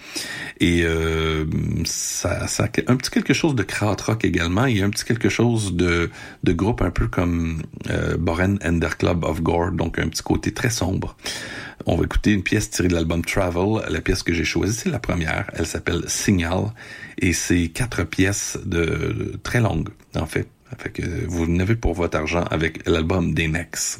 Et 0.60 0.84
euh, 0.84 1.45
ça, 1.85 2.45
un 2.88 2.95
petit 2.95 3.10
quelque 3.11 3.34
chose 3.34 3.56
de 3.56 3.64
krautrock 3.64 4.23
également. 4.26 4.65
Il 4.65 4.77
y 4.77 4.81
a 4.81 4.85
un 4.85 4.89
petit 4.89 5.06
quelque 5.06 5.30
chose 5.30 5.73
de, 5.73 6.10
de 6.43 6.53
groupe 6.53 6.81
un 6.81 6.91
peu 6.91 7.07
comme 7.07 7.61
euh, 7.89 8.18
Boren 8.18 8.60
and 8.64 8.80
their 8.80 8.97
Club 8.97 9.23
of 9.23 9.41
Gore, 9.41 9.72
donc 9.72 9.99
un 9.99 10.07
petit 10.07 10.23
côté 10.23 10.53
très 10.53 10.69
sombre. 10.69 11.18
On 11.85 11.97
va 11.97 12.06
écouter 12.06 12.31
une 12.31 12.41
pièce 12.43 12.69
tirée 12.69 12.88
de 12.88 12.95
l'album 12.95 13.23
Travel. 13.23 13.81
La 13.89 14.02
pièce 14.02 14.23
que 14.23 14.34
j'ai 14.34 14.45
choisie, 14.45 14.73
c'est 14.73 14.89
la 14.89 14.99
première. 14.99 15.49
Elle 15.53 15.65
s'appelle 15.68 16.03
Signal. 16.07 16.72
Et 17.18 17.34
c'est 17.34 17.68
quatre 17.68 18.03
pièces 18.03 18.57
de- 18.65 19.39
très 19.43 19.60
longues, 19.60 19.89
en 20.15 20.26
fait. 20.26 20.47
Fait 20.77 20.89
que 20.89 21.03
vous 21.27 21.45
n'avez 21.47 21.75
pour 21.75 21.93
votre 21.93 22.17
argent 22.17 22.43
avec 22.49 22.87
l'album 22.87 23.33
des 23.33 23.47
Nex. 23.47 23.99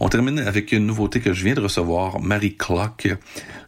On 0.00 0.08
termine 0.08 0.38
avec 0.38 0.72
une 0.72 0.86
nouveauté 0.86 1.20
que 1.20 1.32
je 1.32 1.44
viens 1.44 1.54
de 1.54 1.60
recevoir, 1.60 2.20
Marie 2.20 2.56
Clock. 2.56 3.08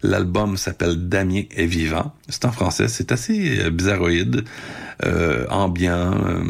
L'album 0.02 0.56
s'appelle 0.56 1.08
Damien 1.08 1.42
est 1.54 1.66
vivant. 1.66 2.14
C'est 2.28 2.44
en 2.46 2.52
français, 2.52 2.88
c'est 2.88 3.12
assez 3.12 3.60
euh, 3.60 3.70
bizarroïde, 3.70 4.44
euh, 5.04 5.46
ambiant. 5.48 6.14
euh, 6.26 6.42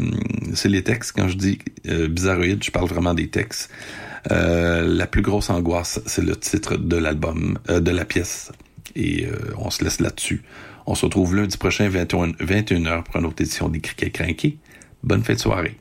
c'est 0.53 0.69
les 0.69 0.83
textes. 0.83 1.13
Quand 1.15 1.27
je 1.27 1.37
dis 1.37 1.59
euh, 1.87 2.07
bizarroïde, 2.07 2.63
je 2.63 2.71
parle 2.71 2.87
vraiment 2.87 3.13
des 3.13 3.27
textes. 3.27 3.69
Euh, 4.31 4.81
la 4.87 5.07
plus 5.07 5.21
grosse 5.21 5.49
angoisse, 5.49 6.01
c'est 6.05 6.23
le 6.23 6.35
titre 6.35 6.77
de 6.77 6.95
l'album, 6.97 7.59
euh, 7.69 7.79
de 7.79 7.91
la 7.91 8.05
pièce. 8.05 8.51
Et 8.95 9.27
on 9.57 9.69
se 9.69 9.83
laisse 9.83 9.99
là-dessus. 9.99 10.41
On 10.85 10.95
se 10.95 11.05
retrouve 11.05 11.35
lundi 11.35 11.57
prochain, 11.57 11.89
21, 11.89 12.31
21h, 12.39 13.03
pour 13.03 13.17
une 13.17 13.25
autre 13.25 13.41
édition 13.41 13.67
des 13.67 13.81
Criquets 13.81 14.09
Crinqués. 14.09 14.57
Bonne 15.05 15.23
fête 15.23 15.35
de 15.35 15.41
soirée. 15.41 15.77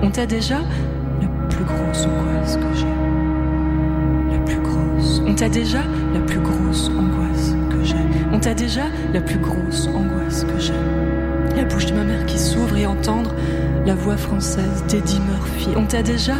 On 0.00 0.10
t'a 0.10 0.26
déjà 0.26 0.58
la 1.20 1.28
plus 1.48 1.64
grosse 1.64 2.06
angoisse 2.06 2.56
que 2.56 2.78
j'ai, 2.78 2.86
la 4.32 4.38
plus 4.44 4.60
grosse. 4.60 5.22
On 5.26 5.34
t'a 5.34 5.48
déjà 5.48 5.80
la 6.14 6.20
plus 6.20 6.38
grosse 6.38 6.88
angoisse 6.90 7.56
que 7.68 7.84
j'ai. 7.84 7.96
On 8.32 8.38
t'a 8.38 8.54
déjà 8.54 8.82
la 9.12 9.20
plus 9.20 9.38
grosse 9.38 9.88
angoisse 9.88 10.44
que 10.44 10.58
j'ai. 10.58 10.72
La 11.56 11.64
bouche 11.64 11.86
de 11.86 11.94
ma 11.94 12.04
mère 12.04 12.24
qui 12.26 12.38
s'ouvre 12.38 12.76
et 12.76 12.86
entendre 12.86 13.34
la 13.86 13.94
voix 13.94 14.16
française 14.16 14.84
d'Eddie 14.88 15.20
Murphy. 15.20 15.70
On 15.76 15.84
t'a 15.84 16.02
déjà, 16.02 16.34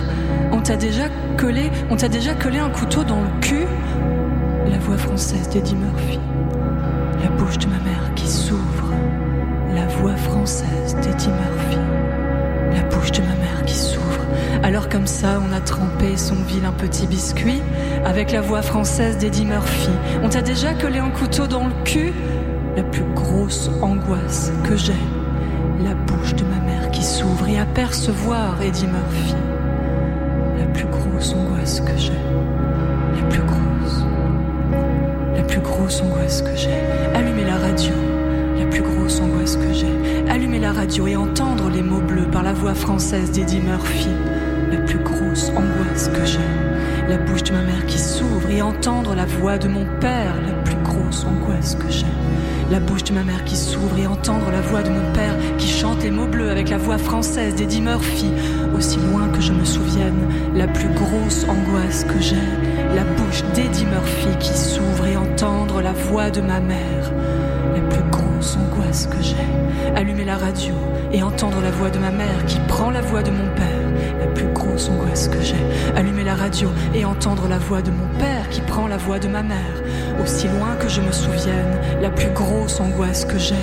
on 0.52 0.60
t'a 0.60 0.76
déjà 0.76 1.09
collé, 1.36 1.70
on 1.90 1.97
t'a 1.97 2.09
déjà 2.09 2.35
collé 2.35 2.59
un 2.59 2.70
couteau 2.70 3.02
dans 3.02 3.20
le 3.22 3.40
cul. 3.40 3.66
La 4.70 4.78
voix 4.78 4.98
française 4.98 5.48
d'Eddie 5.48 5.76
Murphy. 5.76 6.20
La 7.22 7.30
bouche 7.30 7.59
de 7.59 7.66
ma 7.66 7.78
mère 7.78 8.14
qui 8.14 8.28
s'ouvre. 8.28 8.93
La 9.74 9.86
voix 9.86 10.16
française 10.16 10.94
d'Eddie 11.02 11.28
Murphy. 11.28 11.78
La 12.79 12.85
bouche 12.85 13.11
de 13.11 13.23
ma 13.23 13.35
mère 13.35 13.65
qui 13.67 13.75
s'ouvre. 13.75 14.21
Alors 14.63 14.89
comme 14.89 15.09
ça, 15.09 15.41
on 15.45 15.53
a 15.53 15.61
trempé 15.61 16.17
son 16.17 16.37
vilain 16.37 16.71
petit 16.71 17.09
biscuit 17.09 17.61
avec 18.05 18.31
la 18.31 18.41
voix 18.41 18.63
française 18.63 19.19
d'Eddie 19.19 19.47
Murphy. 19.47 19.91
On 20.23 20.29
t'a 20.29 20.43
déjà 20.43 20.75
collé 20.75 21.01
un 21.01 21.11
couteau 21.11 21.49
dans 21.49 21.67
le 21.67 21.73
cul? 21.85 22.13
La 22.77 22.85
plus 22.85 23.03
grosse 23.17 23.69
angoisse 23.83 24.53
que 24.63 24.77
j'ai. 24.77 24.95
La 25.83 25.95
bouche 25.95 26.37
de 26.37 26.45
ma 26.45 26.61
mère 26.61 26.93
qui 26.93 27.03
s'ouvre 27.03 27.49
et 27.49 27.59
apercevoir 27.59 28.63
Eddie 28.63 28.87
Murphy. 28.87 29.35
La 30.57 30.67
plus 30.67 30.87
grosse 30.87 31.35
angoisse 31.35 31.81
que 31.81 31.97
j'ai. 31.97 32.13
La 32.13 33.29
plus 33.29 33.43
grosse. 33.43 34.05
La 35.37 35.43
plus 35.43 35.61
grosse 35.61 36.01
angoisse 36.01 36.43
que 36.43 36.55
j'ai. 36.55 36.79
Allumer 37.17 37.45
la 37.45 37.57
radio. 37.57 37.93
La 38.59 38.66
plus 38.66 38.82
grosse 38.82 39.20
angoisse 39.20 39.56
que 39.56 39.72
j'ai. 39.72 40.28
Allumer 40.28 40.59
la 40.59 40.72
radio 40.72 41.06
et 41.06 41.16
entendre 41.16 41.70
les 41.70 41.82
mots 41.82 42.01
bleus 42.01 42.26
par 42.30 42.43
la 42.43 42.52
voix 42.52 42.74
française 42.74 43.30
d'Eddie 43.30 43.60
Murphy. 43.60 44.09
La 44.72 44.78
plus 44.78 44.98
grosse 44.98 45.51
angoisse 45.51 46.09
que 46.09 46.24
j'ai. 46.24 46.39
La 47.09 47.18
bouche 47.18 47.44
de 47.44 47.52
ma 47.52 47.62
mère 47.62 47.86
qui 47.86 47.98
s'ouvre 47.98 48.51
et 48.51 48.60
entendre 48.60 49.14
la 49.14 49.26
voix 49.26 49.59
de 49.59 49.68
mon 49.68 49.86
père. 50.01 50.35
La 50.47 50.55
plus 50.64 50.76
grosse 50.82 51.24
angoisse 51.24 51.76
que 51.76 51.89
j'ai. 51.89 52.05
La 52.70 52.80
bouche 52.80 53.05
de 53.05 53.14
ma 53.14 53.22
mère 53.22 53.44
qui 53.44 53.56
s'ouvre 53.56 53.97
et 53.97 54.06
entendre 54.06 54.51
la 54.51 54.60
voix 54.60 54.82
de 54.82 54.90
mon 54.90 55.12
père 55.14 55.35
qui 55.56 55.68
chante 55.68 56.02
les 56.02 56.10
mots 56.10 56.26
bleus 56.26 56.51
avec 56.51 56.68
la 56.68 56.78
voix 56.78 56.98
française 56.98 57.55
d'Eddie 57.55 57.80
Murphy. 57.80 58.30
Aussi 58.76 58.98
loin 59.10 59.28
que 59.28 59.40
je 59.40 59.52
me 59.52 59.64
souvienne, 59.64 60.28
la 60.55 60.66
plus 60.66 60.89
grosse 60.89 61.47
angoisse 61.48 62.05
que 62.05 62.20
j'ai. 62.20 62.36
La 62.94 63.05
bouche 63.05 63.43
d'Eddie 63.55 63.86
Murphy 63.86 64.36
qui 64.40 64.52
s'ouvre 64.52 65.06
et 65.06 65.16
entendre 65.16 65.80
la 65.80 65.93
voix 65.93 66.28
de 66.30 66.40
ma 66.40 66.60
mère. 66.60 67.12
La 67.74 67.80
plus 67.82 68.02
grosse 68.39 68.56
angoisse 68.56 69.06
que 69.06 69.20
j'ai. 69.20 69.97
Allumer 69.97 70.24
la 70.24 70.36
radio 70.36 70.74
et 71.12 71.23
entendre 71.23 71.60
la 71.60 71.73
voix 71.73 71.90
de 71.90 71.98
ma 71.98 72.10
mère 72.12 72.44
qui 72.47 72.59
prend 72.69 72.90
la 72.90 73.01
voix 73.01 73.23
de 73.23 73.31
mon 73.32 73.48
père. 73.56 74.20
La 74.20 74.27
plus 74.27 74.47
grosse 74.52 74.89
angoisse 74.89 75.27
que 75.28 75.40
j'ai. 75.43 75.56
Allumer 75.97 76.23
la 76.23 76.36
radio 76.36 76.69
et 76.94 77.05
entendre 77.05 77.48
la 77.48 77.59
voix 77.59 77.82
de 77.82 77.90
mon 77.90 78.06
père 78.19 78.48
qui 78.51 78.60
prend 78.60 78.86
la 78.86 78.97
voix 78.97 79.19
de 79.19 79.27
ma 79.27 79.43
mère. 79.43 79.82
Aussi 80.23 80.47
loin 80.47 80.77
que 80.78 80.89
je 80.89 81.01
me 81.01 81.10
souvienne, 81.10 81.81
la 82.01 82.10
plus 82.10 82.31
grosse 82.31 82.81
angoisse 82.81 83.24
que 83.24 83.39
j'ai. 83.39 83.55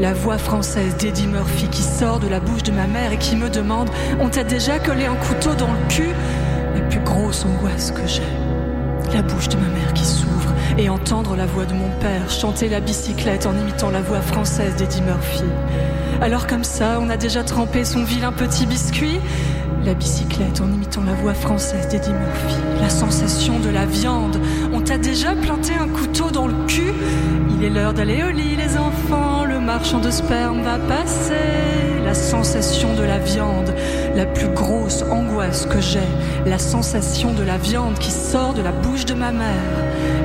La 0.00 0.14
voix 0.14 0.38
française 0.38 0.96
d'Eddie 0.96 1.26
Murphy 1.26 1.68
qui 1.68 1.82
sort 1.82 2.18
de 2.18 2.28
la 2.28 2.40
bouche 2.40 2.62
de 2.62 2.72
ma 2.72 2.86
mère 2.86 3.12
et 3.12 3.18
qui 3.18 3.36
me 3.36 3.50
demande 3.50 3.90
On 4.18 4.30
t'a 4.30 4.44
déjà 4.44 4.78
collé 4.78 5.04
un 5.04 5.16
couteau 5.16 5.54
dans 5.54 5.72
le 5.72 5.88
cul? 5.88 6.14
La 6.74 6.80
plus 6.80 7.00
grosse 7.00 7.44
angoisse 7.44 7.90
que 7.90 8.06
j'ai. 8.06 8.22
La 9.12 9.20
bouche 9.20 9.48
de 9.48 9.56
ma 9.56 9.68
mère 9.68 9.92
qui 9.92 10.06
s'ouvre 10.06 10.21
et 10.78 10.88
entendre 10.88 11.36
la 11.36 11.46
voix 11.46 11.64
de 11.64 11.74
mon 11.74 11.90
père 12.00 12.30
chanter 12.30 12.68
la 12.68 12.80
bicyclette 12.80 13.46
en 13.46 13.56
imitant 13.56 13.90
la 13.90 14.00
voix 14.00 14.20
française 14.20 14.76
d'Eddie 14.76 15.02
Murphy. 15.02 15.44
Alors 16.20 16.46
comme 16.46 16.64
ça, 16.64 16.98
on 17.00 17.10
a 17.10 17.16
déjà 17.16 17.44
trempé 17.44 17.84
son 17.84 18.04
vilain 18.04 18.32
petit 18.32 18.66
biscuit? 18.66 19.18
La 19.84 19.94
bicyclette 19.94 20.60
en 20.60 20.72
imitant 20.72 21.02
la 21.04 21.14
voix 21.14 21.34
française 21.34 21.88
d'Eddie 21.88 22.12
Murphy. 22.12 22.56
La 22.80 22.88
sensation 22.88 23.58
de 23.58 23.68
la 23.68 23.84
viande. 23.84 24.38
On 24.72 24.80
t'a 24.80 24.98
déjà 24.98 25.34
planté 25.34 25.72
un 25.74 25.88
couteau 25.88 26.30
dans 26.30 26.46
le 26.46 26.54
cul? 26.68 26.92
Il 27.50 27.64
est 27.64 27.70
l'heure 27.70 27.92
d'aller 27.92 28.22
au 28.22 28.30
lit, 28.30 28.56
les 28.56 28.76
enfants. 28.76 29.44
Le 29.44 29.58
marchand 29.58 29.98
de 29.98 30.10
sperme 30.10 30.62
va 30.62 30.78
passer. 30.78 31.91
La 32.12 32.18
sensation 32.18 32.94
de 32.94 33.04
la 33.04 33.18
viande. 33.18 33.74
La 34.14 34.26
plus 34.26 34.48
grosse 34.48 35.02
angoisse 35.10 35.64
que 35.64 35.80
j'ai. 35.80 36.10
La 36.44 36.58
sensation 36.58 37.32
de 37.32 37.42
la 37.42 37.56
viande 37.56 37.98
qui 37.98 38.10
sort 38.10 38.52
de 38.52 38.60
la 38.60 38.70
bouche 38.70 39.06
de 39.06 39.14
ma 39.14 39.32
mère. 39.32 39.72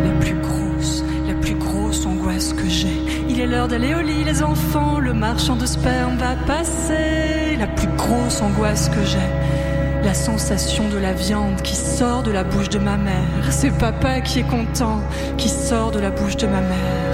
La 0.03 0.11
plus 0.19 0.35
grosse, 0.35 1.05
la 1.25 1.33
plus 1.35 1.55
grosse 1.55 2.05
angoisse 2.05 2.51
que 2.51 2.67
j'ai. 2.67 3.01
Il 3.29 3.39
est 3.39 3.47
l'heure 3.47 3.69
d'aller 3.69 3.95
au 3.95 4.01
lit, 4.01 4.25
les 4.25 4.43
enfants. 4.43 4.99
Le 4.99 5.13
marchand 5.13 5.55
de 5.55 5.65
sperme 5.65 6.17
va 6.17 6.35
passer. 6.45 7.55
La 7.57 7.67
plus 7.67 7.87
grosse 7.95 8.41
angoisse 8.41 8.89
que 8.89 9.05
j'ai. 9.05 10.03
La 10.03 10.13
sensation 10.13 10.89
de 10.89 10.97
la 10.97 11.13
viande 11.13 11.61
qui 11.61 11.77
sort 11.77 12.21
de 12.21 12.31
la 12.31 12.43
bouche 12.43 12.67
de 12.67 12.79
ma 12.79 12.97
mère. 12.97 13.45
C'est 13.49 13.71
papa 13.71 14.19
qui 14.19 14.39
est 14.39 14.49
content, 14.49 14.99
qui 15.37 15.47
sort 15.47 15.91
de 15.91 15.99
la 15.99 16.09
bouche 16.09 16.35
de 16.35 16.47
ma 16.47 16.59
mère. 16.59 17.06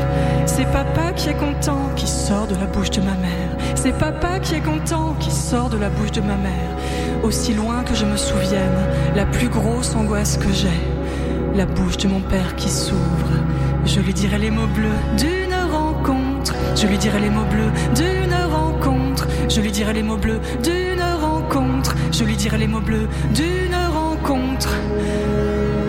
C'est 0.45 0.65
papa 0.65 1.14
qui 1.15 1.30
est 1.30 1.34
content, 1.34 1.90
qui 1.95 2.07
sort 2.07 2.48
de 2.48 2.56
la 2.56 2.65
bouche 2.65 2.91
de 2.91 3.02
ma 3.02 3.15
mère. 3.15 3.57
C'est 3.76 3.98
papa 3.98 4.40
qui 4.40 4.56
est 4.56 4.61
content, 4.61 5.15
qui 5.19 5.31
sort 5.31 5.69
de 5.69 5.77
la 5.77 5.90
bouche 5.90 6.11
de 6.11 6.22
ma 6.22 6.35
mère. 6.35 6.77
Aussi 7.23 7.53
loin 7.53 7.84
que 7.84 7.95
je 7.95 8.06
me 8.06 8.18
souvienne, 8.18 8.80
la 9.15 9.26
plus 9.26 9.49
grosse 9.49 9.95
angoisse 9.95 10.38
que 10.38 10.52
j'ai. 10.52 10.80
La 11.56 11.65
bouche 11.65 11.98
de 11.98 12.07
mon 12.07 12.19
père 12.19 12.56
qui 12.56 12.69
s'ouvre. 12.69 13.31
Je 13.85 13.99
lui 13.99 14.14
dirai 14.14 14.38
les 14.38 14.52
mots 14.52 14.68
bleus 14.68 14.99
d'une 15.18 15.53
rencontre. 15.72 16.56
Je 16.76 16.88
lui 16.88 16.98
dirai 16.98 17.19
les 17.19 17.30
mots 17.30 17.45
bleus 17.45 17.72
d'une 17.95 18.34
rencontre. 18.52 19.27
Je 19.49 19.61
lui 19.61 19.72
dirai 19.72 19.94
les 19.94 20.03
mots 20.03 20.18
bleus 20.18 20.40
d'une 20.64 21.03
rencontre. 21.22 21.95
Je 22.11 22.23
lui 22.23 22.35
dirai 22.35 22.57
les 22.57 22.68
mots 22.68 22.81
bleus 22.81 23.07
d'une 23.34 23.76
rencontre. 23.94 24.69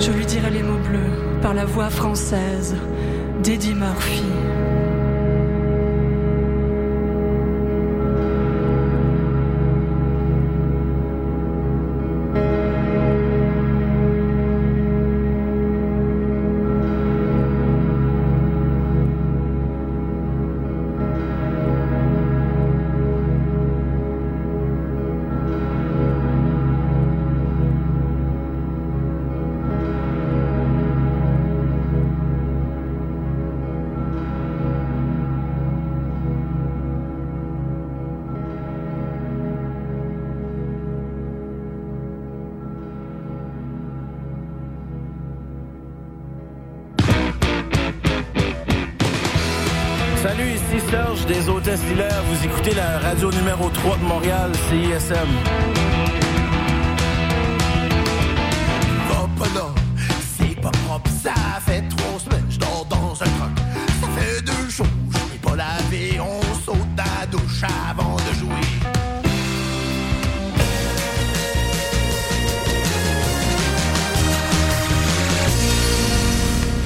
Je 0.01 0.11
lui 0.11 0.27
dirai 0.27 0.51
les 0.51 0.63
mots 0.63 0.79
bleus 0.79 1.41
par 1.41 1.55
la 1.55 1.65
voix 1.65 1.91
française 1.91 2.75
d'Eddie 3.45 3.75
Murphy. 3.75 4.64
3 53.85 53.99
de 53.99 54.05
Montréal, 54.05 54.51
CISM. 54.71 55.29
Va 59.11 59.29
pas 59.39 59.51
là, 59.55 59.67
c'est 60.39 60.59
pas 60.59 60.71
propre, 60.71 61.11
ça 61.23 61.35
fait 61.67 61.83
trois 61.91 62.19
semaines, 62.19 62.47
je 62.49 62.59
dors 62.59 62.87
dans 62.89 63.13
un 63.13 63.27
truck. 63.27 63.59
Ça 64.01 64.09
fait 64.17 64.41
deux 64.41 64.71
jours, 64.71 64.87
je 65.11 65.33
n'ai 65.33 65.39
pas 65.39 65.57
lavé, 65.57 66.19
on 66.19 66.41
saute 66.65 66.95
dans 66.97 67.05
la 67.21 67.27
douche 67.27 67.63
avant 67.91 68.17
de 68.17 68.35
jouer. 68.39 68.55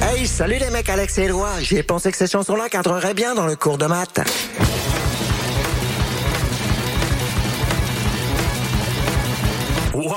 Hey, 0.03 0.27
salut 0.27 0.57
les 0.59 0.71
mecs, 0.71 0.89
Alex 0.89 1.17
et 1.19 1.23
Éloi. 1.27 1.49
J'ai 1.61 1.85
pensé 1.85 2.11
que 2.11 2.19
ces 2.19 2.27
chansons-là 2.27 2.69
cadreraient 2.69 3.15
bien 3.15 3.37
dans 3.37 3.47
le 3.47 3.55
cours 3.55 3.79
de 3.79 3.87
maths. 3.87 4.19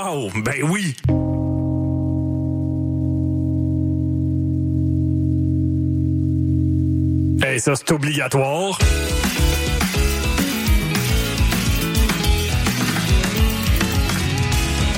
Ben 0.04 0.64
oui! 0.64 0.96
Hey, 7.44 7.60
ça 7.60 7.76
c'est 7.76 7.92
obligatoire. 7.92 8.80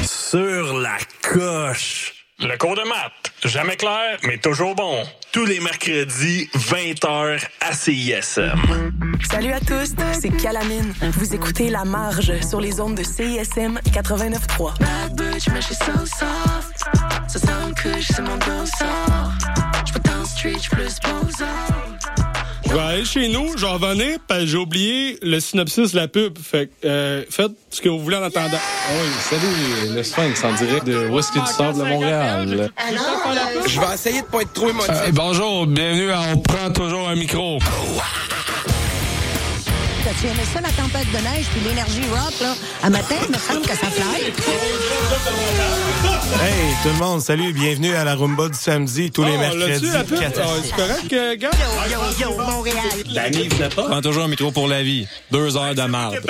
Sur 0.06 0.78
la 0.78 0.98
coche. 1.22 2.03
Le 2.44 2.58
cours 2.58 2.76
de 2.76 2.82
maths, 2.82 3.32
jamais 3.46 3.78
clair, 3.78 4.18
mais 4.24 4.38
toujours 4.38 4.76
bon. 4.76 5.06
Tous 5.32 5.46
les 5.46 5.62
mercredis, 5.62 6.50
20h 6.54 7.42
à 7.62 7.72
CISM. 7.72 8.60
Salut 9.32 9.54
à 9.54 9.62
tous, 9.62 9.94
c'est 10.20 10.30
Calamine. 10.42 10.94
Vous 11.14 11.34
écoutez 11.34 11.70
La 11.70 11.86
Marge 11.86 12.34
sur 12.42 12.60
les 12.60 12.82
ondes 12.82 12.96
de 12.96 13.04
CISM 13.04 13.80
89.3. 13.90 14.78
Bad 14.78 15.16
bitch, 15.16 15.48
mais 15.54 15.62
je 15.62 15.68
suis 15.68 15.76
so 15.76 16.06
soft. 16.06 16.84
Ça 17.30 17.40
sonne 17.40 17.74
que 17.76 18.02
c'est 18.02 18.22
mon 18.22 18.36
dos 18.36 18.66
sort. 18.78 19.32
Je 19.86 20.00
dans 20.00 20.20
le 20.20 20.26
street, 20.26 20.60
je 20.62 20.70
plus 20.70 21.00
beaux 21.00 21.30
Je 21.38 22.23
vais 22.76 22.82
aller 22.82 23.06
chez 23.06 23.28
nous, 23.28 23.56
je 23.56 23.66
vais 23.66 23.72
revenir, 23.72 24.18
parce 24.28 24.42
que 24.42 24.46
j'ai 24.48 24.58
oublié 24.58 25.20
le 25.22 25.40
synopsis 25.40 25.92
de 25.92 25.98
la 25.98 26.08
pub. 26.08 26.38
Fait 26.40 26.68
que, 26.68 26.88
euh, 26.88 27.24
faites 27.30 27.52
ce 27.70 27.82
que 27.82 27.90
vous 27.90 28.00
voulez 28.00 28.18
en 28.18 28.24
attendant. 28.24 28.58
Oui, 28.92 29.10
salut, 29.30 29.96
le 29.96 30.04
Sphinx 30.04 30.44
en 30.44 30.54
direct 30.54 30.86
de 30.86 31.08
Whisky 31.08 31.40
du 31.40 31.46
Sable 31.46 31.80
de 31.80 31.84
Montréal? 31.84 32.72
Je 33.68 33.80
vais 33.80 33.94
essayer 33.94 34.22
de 34.22 34.28
pas 34.28 34.42
être 34.42 34.54
trop 34.54 34.70
émotif. 34.70 34.90
Euh, 34.92 35.12
bonjour, 35.12 35.68
bienvenue 35.68 36.12
à 36.12 36.22
On 36.34 36.38
prend 36.38 36.72
toujours 36.72 37.10
un 37.10 37.16
micro. 37.16 37.60
Tu 40.04 40.28
aimais 40.28 40.44
ça, 40.54 40.60
la 40.60 40.70
tempête 40.70 41.10
de 41.14 41.18
neige, 41.18 41.46
puis 41.54 41.62
l'énergie 41.62 42.02
rock, 42.12 42.34
là? 42.42 42.56
À 42.84 42.90
matin, 42.90 43.16
il 43.26 43.32
me 43.34 43.38
semble 43.40 43.62
que 43.62 43.70
ça 43.70 43.88
fly. 43.88 44.26
Hey, 46.44 46.76
tout 46.84 46.90
le 46.90 46.96
monde, 46.96 47.22
salut, 47.22 47.54
bienvenue 47.54 47.96
à 47.96 48.04
la 48.04 48.16
Rumba 48.16 48.50
du 48.50 48.58
samedi, 48.58 49.12
tous 49.12 49.24
les 49.24 49.32
Oh, 49.36 49.40
mercredis. 49.40 49.86
la 49.92 50.04
six. 50.04 50.12
c'est 50.64 50.76
correct, 50.76 51.14
euh, 51.14 51.36
gars? 51.38 51.52
Yo, 51.90 52.00
yo, 52.20 52.32
yo, 52.32 52.38
Montréal. 52.38 52.84
Danny, 53.16 53.48
vous 53.48 53.58
pas? 53.58 53.84
Prends 53.84 54.02
toujours 54.02 54.24
un 54.24 54.28
micro 54.28 54.52
pour 54.52 54.68
la 54.68 54.84
vie. 54.84 55.08
Deux 55.32 55.56
heures 55.56 55.74
de 55.74 55.84
marde. 55.84 56.20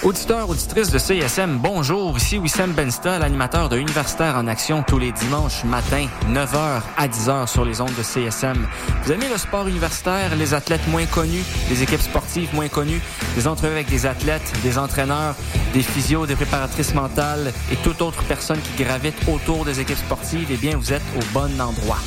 Auditeurs, 0.03 0.49
auditrices 0.49 0.89
de 0.91 0.97
CSM, 0.97 1.59
bonjour. 1.59 2.17
Ici 2.17 2.37
Wissam 2.37 2.73
Bensta, 2.73 3.19
l'animateur 3.19 3.69
de 3.69 3.77
Universitaire 3.77 4.35
en 4.35 4.47
Action 4.47 4.83
tous 4.83 4.99
les 4.99 5.13
dimanches 5.13 5.63
matin, 5.63 6.07
9h 6.29 6.81
à 6.97 7.07
10h 7.07 7.47
sur 7.47 7.63
les 7.63 7.79
ondes 7.79 7.95
de 7.97 8.03
CSM. 8.03 8.67
Vous 9.03 9.13
aimez 9.13 9.29
le 9.29 9.37
sport 9.37 9.65
universitaire, 9.65 10.35
les 10.35 10.53
athlètes 10.53 10.85
moins 10.89 11.05
connus, 11.05 11.45
les 11.69 11.83
équipes 11.83 12.01
sportives 12.01 12.53
moins 12.53 12.67
connues, 12.67 12.99
des 13.37 13.47
entrevues 13.47 13.71
avec 13.71 13.89
des 13.89 14.05
athlètes, 14.05 14.51
des 14.61 14.77
entraîneurs, 14.77 15.35
des 15.73 15.83
physios, 15.83 16.25
des 16.25 16.35
préparatrices 16.35 16.93
mentales 16.93 17.53
et 17.71 17.77
toute 17.77 18.01
autre 18.01 18.23
personne 18.23 18.59
qui 18.59 18.83
gravite 18.83 19.15
autour 19.29 19.63
des 19.63 19.79
équipes 19.79 19.97
sportives, 19.97 20.49
eh 20.51 20.57
bien, 20.57 20.75
vous 20.75 20.91
êtes 20.91 21.01
au 21.15 21.23
bon 21.33 21.61
endroit. 21.61 21.99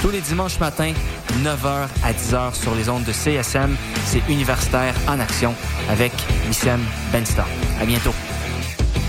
Tous 0.00 0.10
les 0.10 0.20
dimanches 0.20 0.60
matins, 0.60 0.92
9h 1.42 1.88
à 2.04 2.12
10h 2.12 2.54
sur 2.54 2.74
les 2.74 2.88
ondes 2.88 3.04
de 3.04 3.12
CSM, 3.12 3.76
c'est 4.06 4.22
Universitaire 4.28 4.94
en 5.08 5.18
Action 5.18 5.54
avec 5.88 6.12
Wissem 6.46 6.80
À 7.42 7.84
bientôt. 7.84 8.12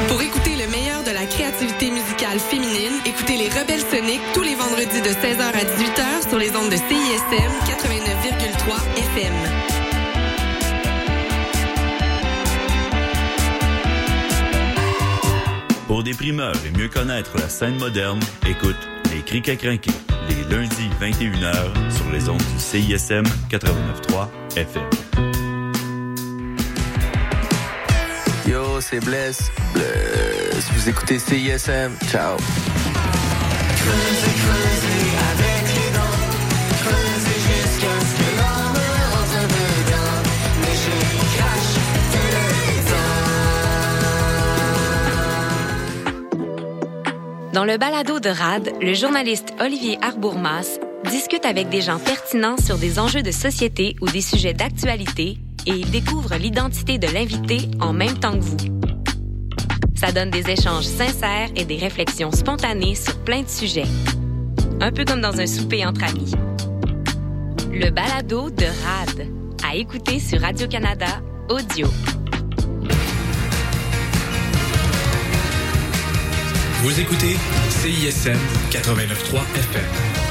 Pour 0.07 0.22
écouter 0.22 0.52
le 0.56 0.69
meilleur 0.72 1.03
de 1.03 1.11
la 1.11 1.26
créativité 1.26 1.91
musicale 1.91 2.39
féminine, 2.39 2.93
écoutez 3.06 3.38
les 3.38 3.49
Rebelles 3.49 3.85
Soniques 3.89 4.22
tous 4.34 4.41
les 4.41 4.56
vendredis 4.56 5.02
de 5.02 5.10
16h 5.10 5.41
à 5.41 5.64
18h 5.64 6.30
sur 6.30 6.38
les 6.38 6.56
ondes 6.56 6.69
de 6.69 6.76
CISM 6.76 7.52
89,3 7.68 8.76
FM. 8.97 9.34
Pour 15.88 16.03
des 16.03 16.14
primeurs 16.14 16.56
et 16.65 16.77
mieux 16.77 16.89
connaître 16.89 17.38
la 17.38 17.47
scène 17.47 17.77
moderne, 17.77 18.19
écoute 18.47 18.76
Les 19.14 19.22
Crics 19.22 19.47
à 19.49 19.56
crinquer, 19.56 19.91
les 20.27 20.56
lundis 20.56 20.89
21h 20.99 21.91
sur 21.95 22.11
les 22.11 22.27
ondes 22.27 22.38
du 22.38 22.60
CISM 22.60 23.23
89.3 23.49 24.27
FM. 24.57 25.34
Yo, 28.47 28.80
c'est 28.80 28.99
Bless. 28.99 29.51
Bless. 29.73 30.69
Vous 30.73 30.89
écoutez 30.89 31.17
CISM. 31.17 31.91
Ciao. 32.11 32.38
Dans 47.53 47.63
le 47.63 47.77
balado 47.77 48.19
de 48.19 48.30
RAD, 48.30 48.73
le 48.81 48.93
journaliste 48.93 49.53
Olivier 49.59 49.97
Arbourmas 50.01 50.77
discute 51.09 51.45
avec 51.45 51.69
des 51.69 51.81
gens 51.81 51.99
pertinents 51.99 52.57
sur 52.57 52.77
des 52.77 52.99
enjeux 52.99 53.23
de 53.23 53.31
société 53.31 53.95
ou 54.01 54.07
des 54.07 54.22
sujets 54.22 54.53
d'actualité 54.53 55.38
et 55.65 55.71
il 55.71 55.89
découvre 55.91 56.35
l'identité 56.35 56.97
de 56.97 57.07
l'invité 57.07 57.69
en 57.79 57.93
même 57.93 58.17
temps 58.19 58.33
que 58.33 58.43
vous. 58.43 58.57
Ça 59.95 60.11
donne 60.11 60.29
des 60.29 60.49
échanges 60.49 60.85
sincères 60.85 61.49
et 61.55 61.65
des 61.65 61.77
réflexions 61.77 62.31
spontanées 62.31 62.95
sur 62.95 63.17
plein 63.19 63.41
de 63.41 63.49
sujets. 63.49 63.87
Un 64.81 64.91
peu 64.91 65.05
comme 65.05 65.21
dans 65.21 65.39
un 65.39 65.47
souper 65.47 65.85
entre 65.85 66.03
amis. 66.03 66.31
Le 67.71 67.89
balado 67.89 68.49
de 68.49 68.65
RAD, 68.65 69.27
à 69.67 69.75
écouter 69.75 70.19
sur 70.19 70.41
Radio-Canada 70.41 71.07
Audio. 71.49 71.87
Vous 76.83 76.99
écoutez 76.99 77.35
CISM 77.69 78.37
89.3 78.69 79.39
FM. 79.55 80.24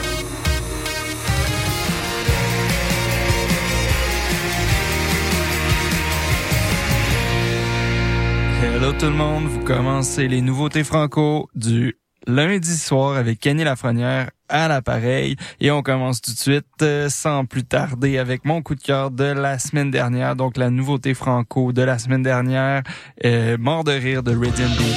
Hello 8.75 8.93
tout 8.93 9.07
le 9.07 9.13
monde, 9.13 9.45
vous 9.45 9.61
commencez 9.61 10.27
les 10.27 10.41
nouveautés 10.41 10.83
franco 10.83 11.49
du 11.55 11.97
lundi 12.27 12.77
soir 12.77 13.17
avec 13.17 13.39
Kenny 13.39 13.63
Lafrenière 13.63 14.33
à 14.49 14.67
l'appareil 14.67 15.37
et 15.61 15.71
on 15.71 15.81
commence 15.81 16.21
tout 16.21 16.33
de 16.33 16.37
suite 16.37 16.67
euh, 16.83 17.09
sans 17.09 17.45
plus 17.45 17.63
tarder 17.63 18.19
avec 18.19 18.45
mon 18.45 18.63
coup 18.63 18.75
de 18.75 18.81
cœur 18.81 19.13
de 19.13 19.27
la 19.27 19.61
semaine 19.61 19.93
dernière, 19.93 20.35
donc 20.35 20.57
la 20.57 20.71
nouveauté 20.71 21.15
franco 21.15 21.73
de 21.73 21.83
la 21.83 22.01
semaine 22.01 22.25
dernière, 22.25 22.83
euh, 23.25 23.57
Mort 23.61 23.85
de 23.85 23.93
rire 23.93 24.25
de 24.25 24.33
Radiant 24.33 24.69
Baby. 24.71 24.95